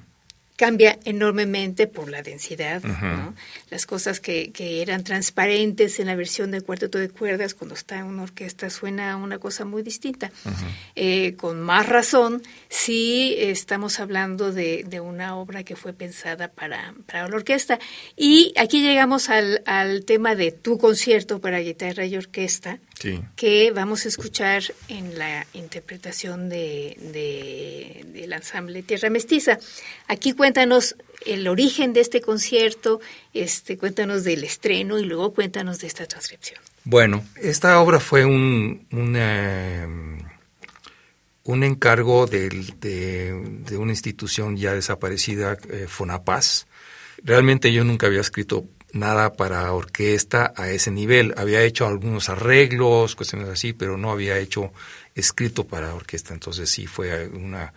cambia 0.62 0.96
enormemente 1.04 1.88
por 1.88 2.08
la 2.08 2.22
densidad. 2.22 2.84
¿no? 2.84 3.34
Las 3.68 3.84
cosas 3.84 4.20
que, 4.20 4.52
que, 4.52 4.80
eran 4.80 5.02
transparentes 5.02 5.98
en 5.98 6.06
la 6.06 6.14
versión 6.14 6.52
de 6.52 6.60
cuarteto 6.60 6.98
de 6.98 7.08
cuerdas, 7.08 7.54
cuando 7.54 7.74
está 7.74 7.98
en 7.98 8.04
una 8.04 8.22
orquesta, 8.22 8.70
suena 8.70 9.16
una 9.16 9.38
cosa 9.40 9.64
muy 9.64 9.82
distinta. 9.82 10.30
Eh, 10.94 11.34
con 11.36 11.60
más 11.60 11.88
razón, 11.88 12.42
si 12.68 13.34
estamos 13.38 13.98
hablando 13.98 14.52
de, 14.52 14.84
de, 14.86 15.00
una 15.00 15.34
obra 15.34 15.64
que 15.64 15.74
fue 15.74 15.94
pensada 15.94 16.46
para, 16.46 16.94
para 17.06 17.26
la 17.26 17.34
orquesta. 17.34 17.80
Y 18.16 18.54
aquí 18.56 18.82
llegamos 18.82 19.30
al, 19.30 19.64
al 19.66 20.04
tema 20.04 20.36
de 20.36 20.52
tu 20.52 20.78
concierto 20.78 21.40
para 21.40 21.58
guitarra 21.58 22.04
y 22.06 22.16
orquesta, 22.16 22.78
que 23.36 23.72
vamos 23.72 24.04
a 24.04 24.08
escuchar 24.08 24.62
en 24.88 25.18
la 25.18 25.46
interpretación 25.54 26.48
de, 26.48 26.96
de, 27.00 28.04
del 28.12 28.32
ensamble 28.32 28.82
Tierra 28.82 29.10
Mestiza. 29.10 29.58
Aquí 30.08 30.32
cuéntanos 30.32 30.96
el 31.26 31.48
origen 31.48 31.92
de 31.92 32.00
este 32.00 32.20
concierto, 32.20 33.00
este, 33.34 33.76
cuéntanos 33.76 34.24
del 34.24 34.44
estreno 34.44 34.98
y 34.98 35.04
luego 35.04 35.32
cuéntanos 35.32 35.80
de 35.80 35.86
esta 35.86 36.06
transcripción. 36.06 36.60
Bueno, 36.84 37.24
esta 37.40 37.80
obra 37.80 38.00
fue 38.00 38.24
un, 38.24 38.86
una, 38.90 39.86
un 41.44 41.64
encargo 41.64 42.26
de, 42.26 42.48
de, 42.80 43.76
una 43.76 43.92
institución 43.92 44.56
ya 44.56 44.74
desaparecida, 44.74 45.56
eh, 45.70 45.86
Fonapaz. 45.88 46.66
Realmente 47.22 47.72
yo 47.72 47.84
nunca 47.84 48.08
había 48.08 48.20
escrito 48.20 48.66
nada 48.92 49.32
para 49.34 49.72
orquesta 49.72 50.52
a 50.56 50.70
ese 50.70 50.90
nivel. 50.90 51.34
Había 51.36 51.62
hecho 51.62 51.86
algunos 51.86 52.28
arreglos, 52.28 53.16
cuestiones 53.16 53.48
así, 53.48 53.72
pero 53.72 53.96
no 53.96 54.10
había 54.10 54.38
hecho 54.38 54.72
escrito 55.14 55.66
para 55.66 55.94
orquesta. 55.94 56.34
Entonces 56.34 56.70
sí 56.70 56.86
fue 56.86 57.28
una, 57.28 57.72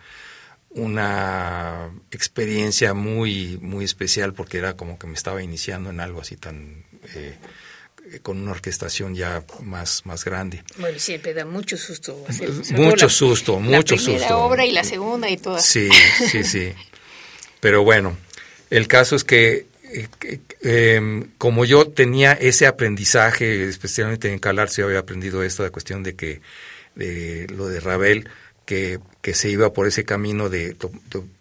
una 0.70 1.90
experiencia 2.10 2.94
muy, 2.94 3.58
muy 3.60 3.84
especial 3.84 4.34
porque 4.34 4.58
era 4.58 4.76
como 4.76 4.98
que 4.98 5.06
me 5.06 5.14
estaba 5.14 5.42
iniciando 5.42 5.90
en 5.90 6.00
algo 6.00 6.20
así 6.20 6.36
tan... 6.36 6.84
Eh, 7.14 7.36
con 8.22 8.40
una 8.40 8.52
orquestación 8.52 9.16
ya 9.16 9.42
más, 9.62 10.06
más 10.06 10.24
grande. 10.24 10.62
Bueno, 10.78 10.96
siempre 10.96 11.34
da 11.34 11.44
mucho 11.44 11.76
susto. 11.76 12.24
mucho 12.70 13.08
susto, 13.08 13.58
mucho 13.58 13.96
susto. 13.96 14.12
La 14.12 14.16
primera 14.18 14.36
obra 14.36 14.64
y 14.64 14.70
la 14.70 14.84
segunda 14.84 15.28
y 15.28 15.36
todas. 15.36 15.66
Sí, 15.66 15.88
sí, 16.30 16.44
sí. 16.44 16.72
Pero 17.60 17.82
bueno, 17.82 18.16
el 18.70 18.86
caso 18.86 19.16
es 19.16 19.24
que 19.24 19.66
eh, 20.62 21.26
como 21.38 21.64
yo 21.64 21.88
tenía 21.88 22.32
ese 22.32 22.66
aprendizaje, 22.66 23.68
especialmente 23.68 24.32
en 24.32 24.38
Calarse 24.38 24.82
había 24.82 25.00
aprendido 25.00 25.42
esto, 25.42 25.62
la 25.62 25.70
cuestión 25.70 26.02
de 26.02 26.14
que 26.14 26.40
de 26.94 27.46
lo 27.48 27.68
de 27.68 27.80
Ravel, 27.80 28.28
que, 28.64 28.98
que, 29.20 29.34
se 29.34 29.50
iba 29.50 29.72
por 29.72 29.86
ese 29.86 30.04
camino 30.04 30.48
de, 30.48 30.76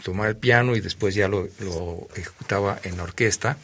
tomar 0.04 0.30
el 0.30 0.38
piano 0.38 0.76
y 0.76 0.82
después 0.82 1.16
ya 1.16 1.28
lo, 1.28 1.48
ejecutaba 2.16 2.80
en 2.84 2.98
la 2.98 3.04
orquesta. 3.04 3.58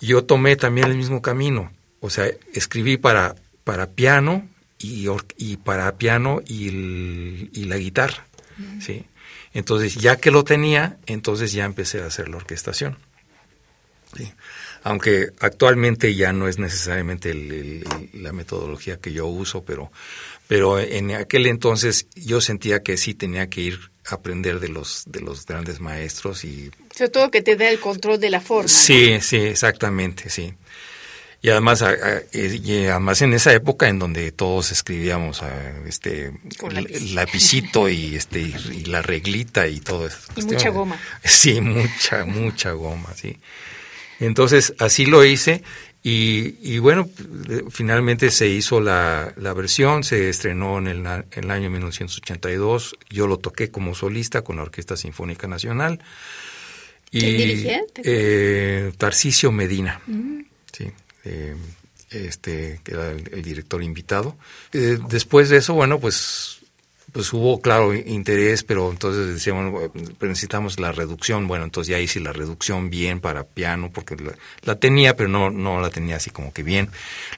Yo 0.00 0.24
tomé 0.24 0.56
también 0.56 0.88
el 0.88 0.96
mismo 0.96 1.22
camino, 1.22 1.72
o 2.00 2.10
sea, 2.10 2.28
escribí 2.52 2.96
para, 2.96 3.36
para 3.62 3.90
piano 3.90 4.46
y, 4.78 5.06
y 5.38 5.56
para 5.56 5.96
piano 5.96 6.42
y, 6.44 7.48
y 7.52 7.64
la 7.64 7.78
guitarra, 7.78 8.26
¿sí? 8.80 9.06
Entonces, 9.54 9.94
ya 9.94 10.16
que 10.16 10.32
lo 10.32 10.42
tenía, 10.42 10.98
entonces 11.06 11.52
ya 11.52 11.64
empecé 11.64 12.02
a 12.02 12.06
hacer 12.06 12.28
la 12.28 12.36
orquestación. 12.36 12.98
Aunque 14.82 15.30
actualmente 15.40 16.14
ya 16.14 16.32
no 16.32 16.48
es 16.48 16.58
necesariamente 16.58 17.34
la 18.12 18.32
metodología 18.32 18.98
que 18.98 19.12
yo 19.12 19.26
uso, 19.26 19.64
pero, 19.64 19.90
pero 20.46 20.78
en 20.78 21.12
aquel 21.12 21.46
entonces 21.46 22.06
yo 22.14 22.40
sentía 22.40 22.82
que 22.82 22.96
sí 22.96 23.14
tenía 23.14 23.48
que 23.48 23.62
ir 23.62 23.90
a 24.06 24.16
aprender 24.16 24.60
de 24.60 24.68
los, 24.68 25.04
de 25.06 25.20
los 25.20 25.46
grandes 25.46 25.80
maestros 25.80 26.44
y... 26.44 26.70
Sobre 26.94 27.10
todo 27.10 27.30
que 27.30 27.42
te 27.42 27.56
dé 27.56 27.70
el 27.70 27.80
control 27.80 28.20
de 28.20 28.30
la 28.30 28.40
forma. 28.40 28.68
Sí, 28.68 29.18
sí, 29.20 29.36
exactamente, 29.36 30.28
sí. 30.28 30.54
Y 31.44 31.50
además, 31.50 31.84
y 32.32 32.86
además 32.86 33.20
en 33.20 33.34
esa 33.34 33.52
época 33.52 33.86
en 33.86 33.98
donde 33.98 34.32
todos 34.32 34.72
escribíamos 34.72 35.42
este 35.86 36.32
lapicito 37.12 37.90
y 37.90 38.14
este 38.16 38.40
y 38.40 38.86
la 38.86 39.02
reglita 39.02 39.68
y 39.68 39.80
todo 39.80 40.06
eso. 40.06 40.16
Y 40.36 40.42
mucha 40.42 40.70
goma. 40.70 40.98
Sí, 41.22 41.60
mucha, 41.60 42.24
mucha 42.24 42.72
goma, 42.72 43.12
sí. 43.14 43.38
Entonces, 44.20 44.74
así 44.78 45.06
lo 45.06 45.24
hice 45.24 45.62
y, 46.06 46.76
bueno, 46.80 47.08
finalmente 47.70 48.30
se 48.30 48.46
hizo 48.46 48.78
la, 48.78 49.32
la 49.38 49.54
versión, 49.54 50.04
se 50.04 50.28
estrenó 50.28 50.76
en 50.76 50.88
el, 50.88 50.98
en 50.98 51.24
el, 51.32 51.50
año 51.50 51.70
1982, 51.70 52.96
yo 53.08 53.26
lo 53.26 53.38
toqué 53.38 53.70
como 53.70 53.94
solista 53.94 54.42
con 54.42 54.56
la 54.56 54.62
Orquesta 54.64 54.98
Sinfónica 54.98 55.48
Nacional. 55.48 56.00
Y, 57.10 57.20
¿Quién 57.20 57.36
dirigía? 57.38 57.82
Eh, 58.04 58.92
Tarcisio 58.98 59.50
Medina, 59.50 60.02
mm. 60.06 60.40
sí, 60.72 60.92
eh, 61.24 61.56
este, 62.10 62.80
que 62.84 62.92
era 62.92 63.10
el, 63.10 63.42
director 63.42 63.82
invitado. 63.82 64.36
Eh, 64.74 64.98
después 65.08 65.48
de 65.48 65.56
eso, 65.56 65.72
bueno, 65.72 65.98
pues 65.98 66.58
pues 67.14 67.32
hubo, 67.32 67.60
claro, 67.60 67.94
interés, 67.94 68.64
pero 68.64 68.90
entonces 68.90 69.28
decíamos, 69.28 69.92
necesitamos 70.20 70.80
la 70.80 70.90
reducción. 70.90 71.46
Bueno, 71.46 71.64
entonces 71.64 71.92
ya 71.92 72.00
hice 72.00 72.18
la 72.18 72.32
reducción 72.32 72.90
bien 72.90 73.20
para 73.20 73.44
piano, 73.44 73.92
porque 73.94 74.16
la, 74.62 74.74
tenía, 74.80 75.14
pero 75.14 75.28
no, 75.28 75.48
no 75.48 75.80
la 75.80 75.90
tenía 75.90 76.16
así 76.16 76.30
como 76.30 76.52
que 76.52 76.64
bien, 76.64 76.90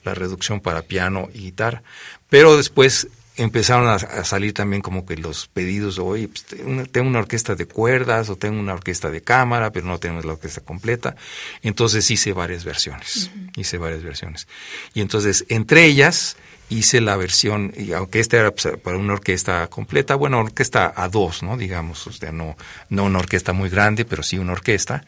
la 0.02 0.14
reducción 0.14 0.60
para 0.60 0.80
piano 0.80 1.28
y 1.34 1.40
guitarra. 1.40 1.82
Pero 2.30 2.56
después 2.56 3.08
empezaron 3.36 3.86
a, 3.86 3.98
salir 4.24 4.54
también 4.54 4.80
como 4.80 5.04
que 5.04 5.18
los 5.18 5.46
pedidos, 5.48 5.98
oye, 5.98 6.28
pues, 6.28 6.46
tengo 6.90 7.06
una 7.06 7.18
orquesta 7.18 7.54
de 7.54 7.66
cuerdas 7.66 8.30
o 8.30 8.36
tengo 8.36 8.58
una 8.58 8.72
orquesta 8.72 9.10
de 9.10 9.20
cámara, 9.20 9.72
pero 9.72 9.84
no 9.84 9.98
tenemos 9.98 10.24
la 10.24 10.32
orquesta 10.32 10.62
completa. 10.62 11.16
Entonces 11.60 12.10
hice 12.10 12.32
varias 12.32 12.64
versiones, 12.64 13.30
hice 13.56 13.76
varias 13.76 14.02
versiones. 14.02 14.48
Y 14.94 15.02
entonces, 15.02 15.44
entre 15.50 15.84
ellas, 15.84 16.38
hice 16.68 17.00
la 17.00 17.16
versión, 17.16 17.72
y 17.76 17.92
aunque 17.92 18.20
esta 18.20 18.38
era 18.38 18.50
pues, 18.50 18.76
para 18.82 18.96
una 18.96 19.14
orquesta 19.14 19.68
completa, 19.68 20.14
bueno, 20.14 20.40
orquesta 20.40 20.92
a 20.96 21.08
dos, 21.08 21.42
¿no? 21.42 21.56
Digamos, 21.56 22.06
o 22.06 22.12
sea, 22.12 22.32
no, 22.32 22.56
no 22.88 23.04
una 23.04 23.20
orquesta 23.20 23.52
muy 23.52 23.70
grande, 23.70 24.04
pero 24.04 24.22
sí 24.22 24.38
una 24.38 24.52
orquesta, 24.52 25.04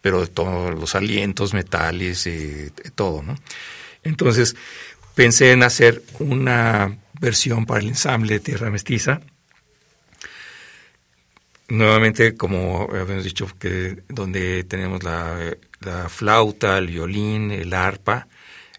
pero 0.00 0.26
todos 0.26 0.78
los 0.78 0.94
alientos, 0.94 1.54
metales, 1.54 2.26
eh, 2.26 2.70
todo, 2.94 3.22
¿no? 3.22 3.36
Entonces, 4.04 4.56
pensé 5.14 5.52
en 5.52 5.62
hacer 5.62 6.02
una 6.18 6.96
versión 7.20 7.66
para 7.66 7.80
el 7.80 7.88
ensamble 7.88 8.34
de 8.34 8.40
Tierra 8.40 8.70
Mestiza. 8.70 9.20
Nuevamente, 11.68 12.36
como 12.36 12.88
habíamos 12.92 13.24
dicho, 13.24 13.48
que 13.58 14.02
donde 14.08 14.64
tenemos 14.64 15.02
la 15.02 15.56
flauta, 16.08 16.78
el 16.78 16.88
violín, 16.88 17.50
el 17.50 17.72
arpa, 17.72 18.28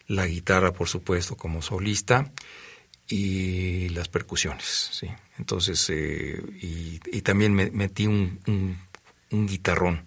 la 0.08 0.28
guitarra, 0.28 0.74
por 0.74 0.88
supuesto, 0.88 1.36
como 1.36 1.62
solista, 1.62 2.32
y 3.08 3.90
las 3.90 4.08
percusiones, 4.08 4.90
¿sí? 4.92 5.08
Entonces, 5.38 5.90
eh, 5.90 6.42
y, 6.62 7.22
también 7.22 7.54
me, 7.54 7.70
metí 7.72 8.08
un, 8.08 8.40
un, 9.32 9.48
guitarrón 9.48 10.06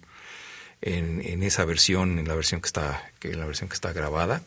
en, 0.81 1.21
en, 1.25 1.43
esa 1.43 1.65
versión, 1.65 2.19
en 2.19 2.29
la 2.29 2.35
versión 2.35 2.61
que 2.61 2.67
está, 2.67 3.11
que 3.19 3.35
la 3.35 3.47
versión 3.47 3.69
que 3.69 3.75
está 3.75 3.93
grabada. 3.93 4.43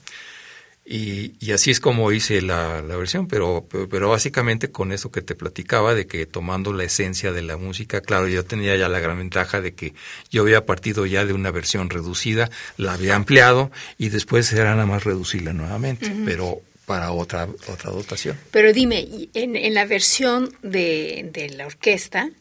Y, 0.92 1.36
y, 1.40 1.52
así 1.52 1.70
es 1.70 1.80
como 1.80 2.12
hice 2.12 2.42
la, 2.42 2.82
la 2.82 2.96
versión, 2.96 3.28
pero, 3.28 3.68
pero, 3.70 4.10
básicamente 4.10 4.72
con 4.72 4.92
eso 4.92 5.12
que 5.12 5.22
te 5.22 5.36
platicaba, 5.36 5.94
de 5.94 6.08
que 6.08 6.26
tomando 6.26 6.74
la 6.74 6.84
esencia 6.84 7.32
de 7.32 7.44
la 7.44 7.58
música, 7.58 8.02
claro, 8.02 8.28
yo 8.28 8.44
tenía 8.44 8.76
ya 8.76 8.90
la 8.90 9.00
gran 9.00 9.20
ventaja 9.20 9.62
de 9.62 9.76
que 9.76 9.94
yo 10.32 10.42
había 10.42 10.66
partido 10.66 11.06
ya 11.06 11.26
de 11.26 11.34
una 11.34 11.52
versión 11.52 11.92
reducida, 11.92 12.50
la 12.78 12.94
había 12.94 13.16
ampliado 13.16 13.70
y 14.00 14.10
después 14.10 14.52
era 14.52 14.72
nada 14.72 14.88
más 14.88 15.04
reducirla 15.04 15.54
nuevamente, 15.54 16.12
pero 16.26 16.60
para 16.88 17.12
otra, 17.12 17.48
otra 17.68 17.92
dotación. 17.92 18.36
Pero 18.50 18.74
dime, 18.74 19.08
en, 19.36 19.56
en 19.56 19.74
la 19.76 19.86
versión 19.86 20.52
de, 20.64 21.30
de 21.32 21.50
la 21.50 21.68
orquesta, 21.68 22.32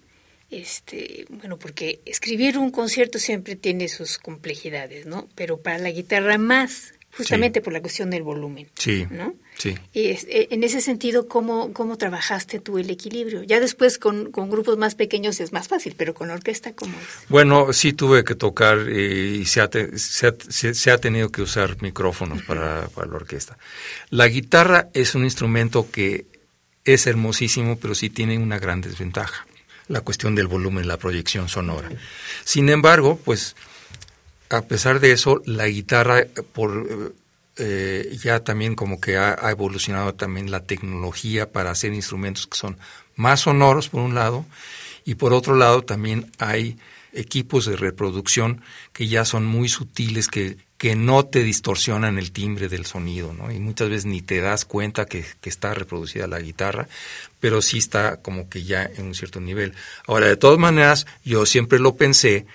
este, 0.51 1.27
bueno, 1.29 1.59
porque 1.59 2.01
escribir 2.07 2.57
un 2.57 2.71
concierto 2.71 3.19
siempre 3.19 3.57
tiene 3.57 3.89
sus 3.89 4.17
complejidades, 4.17 5.05
¿no? 5.05 5.29
Pero 5.35 5.59
para 5.59 5.77
la 5.77 5.91
guitarra 5.91 6.39
más, 6.39 6.95
justamente 7.17 7.61
por 7.61 7.73
la 7.73 7.81
cuestión 7.81 8.11
del 8.11 8.23
volumen. 8.23 8.69
Sí. 8.75 9.07
¿no? 9.11 9.35
Sí. 9.57 9.77
Y 9.93 10.09
eh, 10.11 10.49
en 10.51 10.63
ese 10.63 10.81
sentido, 10.81 11.27
¿cómo, 11.27 11.73
¿cómo 11.73 11.99
trabajaste 11.99 12.61
tú 12.61 12.79
el 12.79 12.91
equilibrio? 12.91 13.43
Ya 13.43 13.61
después 13.61 13.99
con, 13.99 14.31
con 14.31 14.51
grupos 14.51 14.79
más 14.79 14.95
pequeños 14.95 15.41
es 15.41 15.53
más 15.53 15.69
fácil, 15.69 15.95
pero 15.97 16.15
con 16.15 16.31
orquesta, 16.31 16.73
¿cómo 16.75 16.93
es? 16.99 17.29
Bueno, 17.29 17.73
sí 17.73 17.93
tuve 17.93 18.25
que 18.25 18.35
tocar 18.35 18.79
eh, 18.89 19.39
y 19.41 19.45
se 19.47 19.61
ha, 19.61 19.69
se, 19.97 20.27
ha, 20.27 20.35
se, 20.49 20.91
ha, 20.91 20.99
tenido 20.99 21.31
que 21.31 21.43
usar 21.43 21.81
micrófonos 21.83 22.43
para, 22.43 22.89
para 22.89 23.09
la 23.09 23.17
orquesta. 23.17 23.59
La 24.11 24.29
guitarra 24.29 24.89
es 24.95 25.15
un 25.15 25.25
instrumento 25.25 25.91
que 25.91 26.27
es 26.85 27.07
hermosísimo, 27.07 27.79
pero 27.79 27.95
sí 27.95 28.11
tiene 28.11 28.39
una 28.39 28.59
gran 28.59 28.81
desventaja, 28.81 29.47
la 29.89 30.01
cuestión 30.01 30.35
del 30.35 30.47
volumen, 30.47 30.89
la 30.89 30.97
proyección 30.97 31.49
sonora. 31.49 31.91
Sin 32.45 32.69
embargo, 32.69 33.21
pues 33.25 33.57
a 34.51 34.63
pesar 34.63 35.01
de 35.01 35.13
eso, 35.13 35.43
la 35.45 35.67
guitarra 35.67 36.27
por 36.53 37.15
eh, 37.57 38.17
ya 38.23 38.41
también 38.45 38.75
como 38.75 39.01
que 39.01 39.17
ha, 39.17 39.37
ha, 39.41 39.51
evolucionado 39.51 40.15
también 40.15 40.51
la 40.51 40.65
tecnología 40.65 41.51
para 41.51 41.71
hacer 41.71 41.93
instrumentos 41.93 42.47
que 42.47 42.57
son 42.57 42.79
más 43.17 43.41
sonoros 43.41 43.89
por 43.89 44.01
un 44.01 44.15
lado 44.15 44.47
y 45.05 45.17
por 45.17 45.33
otro 45.33 45.57
lado 45.57 45.83
también 45.83 46.31
hay 46.39 46.79
equipos 47.13 47.67
de 47.67 47.77
reproducción 47.77 48.63
que 48.93 49.09
ya 49.09 49.25
son 49.25 49.45
muy 49.45 49.69
sutiles 49.69 50.29
que, 50.29 50.57
que 50.77 50.95
no 50.95 51.25
te 51.25 51.43
distorsionan 51.43 52.19
el 52.19 52.31
timbre 52.31 52.69
del 52.69 52.87
sonido, 52.87 53.33
¿no? 53.33 53.51
Y 53.51 53.59
muchas 53.59 53.89
veces 53.89 54.07
ni 54.07 54.23
te 54.23 54.41
das 54.41 54.65
cuenta 54.65 55.07
que, 55.07 55.25
que, 55.41 55.51
está 55.51 55.75
reproducida 55.75 56.27
la 56.27 56.41
guitarra, 56.41 56.89
pero 57.41 57.63
sí 57.63 57.79
está 57.79 58.21
como 58.21 58.49
que 58.49 58.63
ya 58.63 58.85
en 58.85 59.07
un 59.07 59.15
cierto 59.15 59.41
nivel. 59.41 59.75
Ahora, 60.07 60.29
de 60.29 60.37
todas 60.37 60.59
maneras, 60.59 61.07
yo 61.25 61.47
siempre 61.47 61.79
lo 61.79 61.97
pensé 61.97 62.47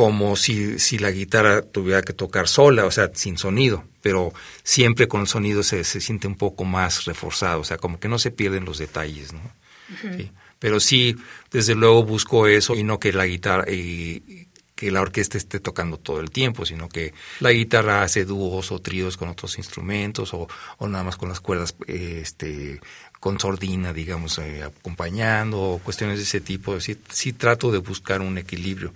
como 0.00 0.34
si, 0.34 0.78
si 0.78 0.96
la 0.96 1.10
guitarra 1.10 1.60
tuviera 1.60 2.00
que 2.00 2.14
tocar 2.14 2.48
sola, 2.48 2.86
o 2.86 2.90
sea, 2.90 3.10
sin 3.12 3.36
sonido, 3.36 3.84
pero 4.00 4.32
siempre 4.62 5.08
con 5.08 5.20
el 5.20 5.26
sonido 5.26 5.62
se, 5.62 5.84
se 5.84 6.00
siente 6.00 6.26
un 6.26 6.36
poco 6.36 6.64
más 6.64 7.04
reforzado, 7.04 7.60
o 7.60 7.64
sea, 7.64 7.76
como 7.76 8.00
que 8.00 8.08
no 8.08 8.18
se 8.18 8.30
pierden 8.30 8.64
los 8.64 8.78
detalles, 8.78 9.34
¿no? 9.34 9.40
Uh 9.40 10.06
-huh. 10.06 10.16
sí. 10.16 10.32
Pero 10.58 10.80
sí, 10.80 11.16
desde 11.52 11.74
luego 11.74 12.02
busco 12.02 12.46
eso 12.46 12.74
y 12.76 12.82
no 12.82 12.98
que 12.98 13.12
la 13.12 13.26
guitarra 13.26 13.70
y 13.70 14.48
que 14.74 14.90
la 14.90 15.02
orquesta 15.02 15.36
esté 15.36 15.60
tocando 15.60 15.98
todo 15.98 16.20
el 16.20 16.30
tiempo, 16.30 16.64
sino 16.64 16.88
que 16.88 17.12
la 17.40 17.50
guitarra 17.50 18.02
hace 18.02 18.24
dúos 18.24 18.72
o 18.72 18.78
tríos 18.78 19.18
con 19.18 19.28
otros 19.28 19.58
instrumentos 19.58 20.32
o, 20.32 20.48
o 20.78 20.88
nada 20.88 21.04
más 21.04 21.18
con 21.18 21.28
las 21.28 21.40
cuerdas 21.40 21.74
este 21.86 22.80
con 23.20 23.38
sordina, 23.38 23.92
digamos, 23.92 24.38
eh, 24.38 24.62
acompañando 24.62 25.60
o 25.60 25.78
cuestiones 25.78 26.16
de 26.16 26.22
ese 26.22 26.40
tipo. 26.40 26.80
Sí, 26.80 26.96
sí 27.10 27.34
trato 27.34 27.70
de 27.70 27.76
buscar 27.76 28.22
un 28.22 28.38
equilibrio 28.38 28.94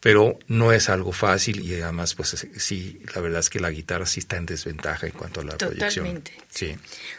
pero 0.00 0.38
no 0.48 0.72
es 0.72 0.88
algo 0.88 1.12
fácil 1.12 1.60
y 1.60 1.80
además 1.80 2.14
pues 2.14 2.46
sí, 2.56 3.00
la 3.14 3.20
verdad 3.20 3.40
es 3.40 3.50
que 3.50 3.60
la 3.60 3.70
guitarra 3.70 4.06
sí 4.06 4.20
está 4.20 4.38
en 4.38 4.46
desventaja 4.46 5.06
en 5.06 5.12
cuanto 5.12 5.40
a 5.40 5.44
la 5.44 5.56
Totalmente. 5.56 6.32
proyección. 6.32 6.40
Sí. 6.48 6.76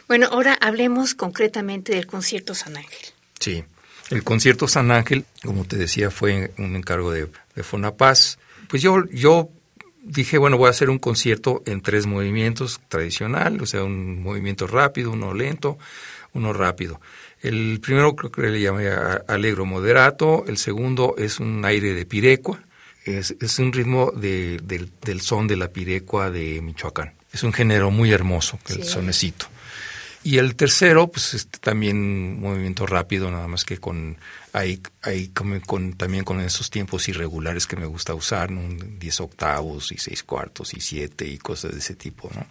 Bueno, 0.08 0.26
ahora 0.30 0.58
hablemos 0.60 1.14
concretamente 1.14 1.94
del 1.94 2.06
concierto 2.06 2.54
San 2.54 2.76
Ángel. 2.76 3.06
Sí. 3.38 3.64
El 4.10 4.24
concierto 4.24 4.68
San 4.68 4.90
Ángel, 4.90 5.24
como 5.42 5.64
te 5.64 5.76
decía, 5.76 6.10
fue 6.10 6.52
un 6.58 6.76
encargo 6.76 7.12
de, 7.12 7.28
de 7.54 7.62
Fonapaz. 7.62 8.38
Pues 8.68 8.82
yo, 8.82 9.04
yo 9.10 9.48
dije, 10.02 10.36
bueno, 10.36 10.58
voy 10.58 10.66
a 10.66 10.70
hacer 10.70 10.90
un 10.90 10.98
concierto 10.98 11.62
en 11.66 11.80
tres 11.80 12.06
movimientos 12.06 12.80
tradicional, 12.88 13.60
o 13.62 13.66
sea, 13.66 13.84
un 13.84 14.22
movimiento 14.22 14.66
rápido, 14.66 15.12
uno 15.12 15.32
lento, 15.32 15.78
uno 16.32 16.52
rápido. 16.52 17.00
El 17.40 17.80
primero 17.80 18.14
creo 18.14 18.30
que 18.30 18.42
le 18.42 18.60
llamé 18.60 18.88
alegro 18.88 19.64
moderato, 19.64 20.44
el 20.46 20.58
segundo 20.58 21.14
es 21.16 21.40
un 21.40 21.64
aire 21.64 21.94
de 21.94 22.04
pirecua, 22.04 22.60
es, 23.04 23.34
es 23.40 23.58
un 23.58 23.72
ritmo 23.72 24.12
de, 24.12 24.58
de, 24.62 24.88
del 25.02 25.20
son 25.20 25.46
de 25.46 25.56
la 25.56 25.68
pirecua 25.68 26.30
de 26.30 26.60
Michoacán. 26.60 27.14
Es 27.32 27.42
un 27.42 27.52
género 27.52 27.90
muy 27.90 28.12
hermoso, 28.12 28.58
el 28.68 28.84
sonecito. 28.84 29.46
Y 30.24 30.38
el 30.38 30.54
tercero, 30.54 31.08
pues 31.08 31.34
este, 31.34 31.58
también 31.58 32.40
movimiento 32.40 32.86
rápido, 32.86 33.30
nada 33.30 33.48
más 33.48 33.64
que 33.64 33.78
con 33.78 34.16
ahí, 34.52 34.80
ahí 35.02 35.28
con, 35.28 35.58
con, 35.60 35.94
también 35.94 36.24
con 36.24 36.40
esos 36.40 36.70
tiempos 36.70 37.08
irregulares 37.08 37.66
que 37.66 37.76
me 37.76 37.86
gusta 37.86 38.14
usar, 38.14 38.50
¿no? 38.50 38.62
10 38.98 39.20
octavos 39.20 39.90
y 39.90 39.98
6 39.98 40.22
cuartos 40.22 40.74
y 40.74 40.80
7 40.80 41.26
y 41.26 41.38
cosas 41.38 41.72
de 41.72 41.78
ese 41.78 41.96
tipo, 41.96 42.30
¿no? 42.34 42.46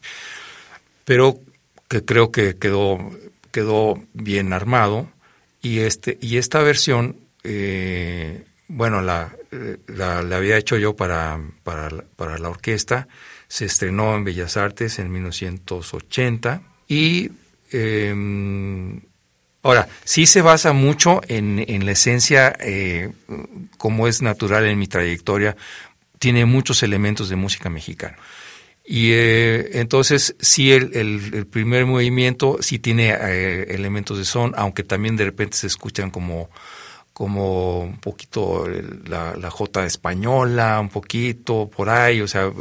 Pero 1.05 1.39
que 1.87 2.03
creo 2.03 2.31
que 2.31 2.57
quedó, 2.57 2.97
quedó 3.51 4.01
bien 4.13 4.51
armado 4.51 5.09
y 5.61 5.79
este 5.79 6.17
y 6.21 6.37
esta 6.37 6.61
versión 6.61 7.17
eh, 7.43 8.45
bueno 8.75 9.01
la, 9.01 9.35
la, 9.87 10.21
la, 10.21 10.35
había 10.37 10.57
hecho 10.57 10.77
yo 10.77 10.95
para, 10.95 11.39
para, 11.63 11.89
para 12.15 12.37
la 12.37 12.49
orquesta 12.49 13.07
se 13.47 13.65
estrenó 13.65 14.15
en 14.15 14.23
Bellas 14.23 14.55
Artes 14.55 14.97
en 14.99 15.11
1980 15.11 16.61
y 16.87 17.31
eh, 17.73 18.13
ahora, 19.61 19.89
sí 20.03 20.25
se 20.25 20.41
basa 20.41 20.73
mucho 20.73 21.21
en, 21.27 21.63
en 21.67 21.85
la 21.85 21.91
esencia, 21.91 22.55
eh, 22.59 23.11
como 23.77 24.07
es 24.07 24.21
natural 24.21 24.65
en 24.65 24.79
mi 24.79 24.87
trayectoria, 24.87 25.55
tiene 26.19 26.45
muchos 26.45 26.83
elementos 26.83 27.29
de 27.29 27.35
música 27.35 27.69
mexicana. 27.69 28.17
Y 28.85 29.11
eh, 29.11 29.79
entonces 29.79 30.35
sí 30.39 30.71
el, 30.71 30.95
el, 30.95 31.33
el, 31.33 31.45
primer 31.45 31.85
movimiento 31.85 32.57
sí 32.61 32.79
tiene 32.79 33.09
eh, 33.09 33.67
elementos 33.69 34.17
de 34.17 34.25
son, 34.25 34.53
aunque 34.55 34.83
también 34.83 35.15
de 35.15 35.25
repente 35.25 35.57
se 35.57 35.67
escuchan 35.67 36.09
como, 36.09 36.49
como 37.21 37.81
un 37.81 37.97
poquito 37.99 38.67
la, 39.07 39.35
la 39.35 39.51
jota 39.51 39.85
española, 39.85 40.79
un 40.79 40.89
poquito 40.89 41.69
por 41.69 41.87
ahí, 41.87 42.19
o 42.19 42.27
sea, 42.27 42.51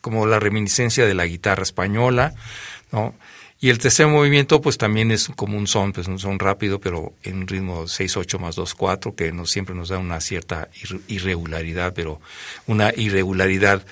como 0.00 0.26
la 0.26 0.38
reminiscencia 0.38 1.04
de 1.04 1.12
la 1.12 1.26
guitarra 1.26 1.64
española, 1.64 2.32
¿no? 2.92 3.16
Y 3.58 3.68
el 3.68 3.78
tercer 3.78 4.06
movimiento, 4.06 4.60
pues 4.60 4.78
también 4.78 5.10
es 5.10 5.26
como 5.34 5.58
un 5.58 5.66
son, 5.66 5.92
pues 5.92 6.06
un 6.06 6.20
son 6.20 6.38
rápido, 6.38 6.78
pero 6.78 7.14
en 7.24 7.38
un 7.38 7.48
ritmo 7.48 7.82
6-8 7.86 8.38
más 8.38 8.56
2-4, 8.56 9.16
que 9.16 9.32
nos, 9.32 9.50
siempre 9.50 9.74
nos 9.74 9.88
da 9.88 9.98
una 9.98 10.20
cierta 10.20 10.68
irregularidad, 11.08 11.92
pero 11.92 12.20
una 12.68 12.92
irregularidad 12.96 13.84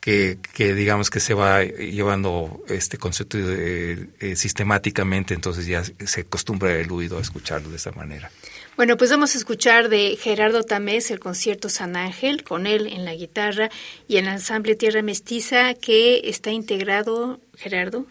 que, 0.00 0.38
que 0.54 0.72
digamos 0.72 1.10
que 1.10 1.20
se 1.20 1.34
va 1.34 1.62
llevando 1.62 2.62
este 2.68 2.96
concepto 2.96 3.36
eh, 3.38 4.08
eh, 4.18 4.34
sistemáticamente, 4.34 5.34
entonces 5.34 5.66
ya 5.66 5.84
se 5.84 6.22
acostumbra 6.22 6.72
el 6.72 6.90
oído 6.90 7.18
a 7.18 7.20
escucharlo 7.20 7.68
de 7.68 7.76
esa 7.76 7.92
manera. 7.92 8.30
Bueno, 8.76 8.96
pues 8.96 9.10
vamos 9.10 9.34
a 9.34 9.38
escuchar 9.38 9.90
de 9.90 10.16
Gerardo 10.18 10.62
Tamés 10.62 11.10
el 11.10 11.20
concierto 11.20 11.68
San 11.68 11.94
Ángel, 11.94 12.42
con 12.42 12.66
él 12.66 12.86
en 12.86 13.04
la 13.04 13.14
guitarra 13.14 13.70
y 14.08 14.16
el 14.16 14.26
ensamble 14.26 14.76
Tierra 14.76 15.02
Mestiza, 15.02 15.74
que 15.74 16.22
está 16.24 16.50
integrado, 16.50 17.38
Gerardo. 17.56 18.06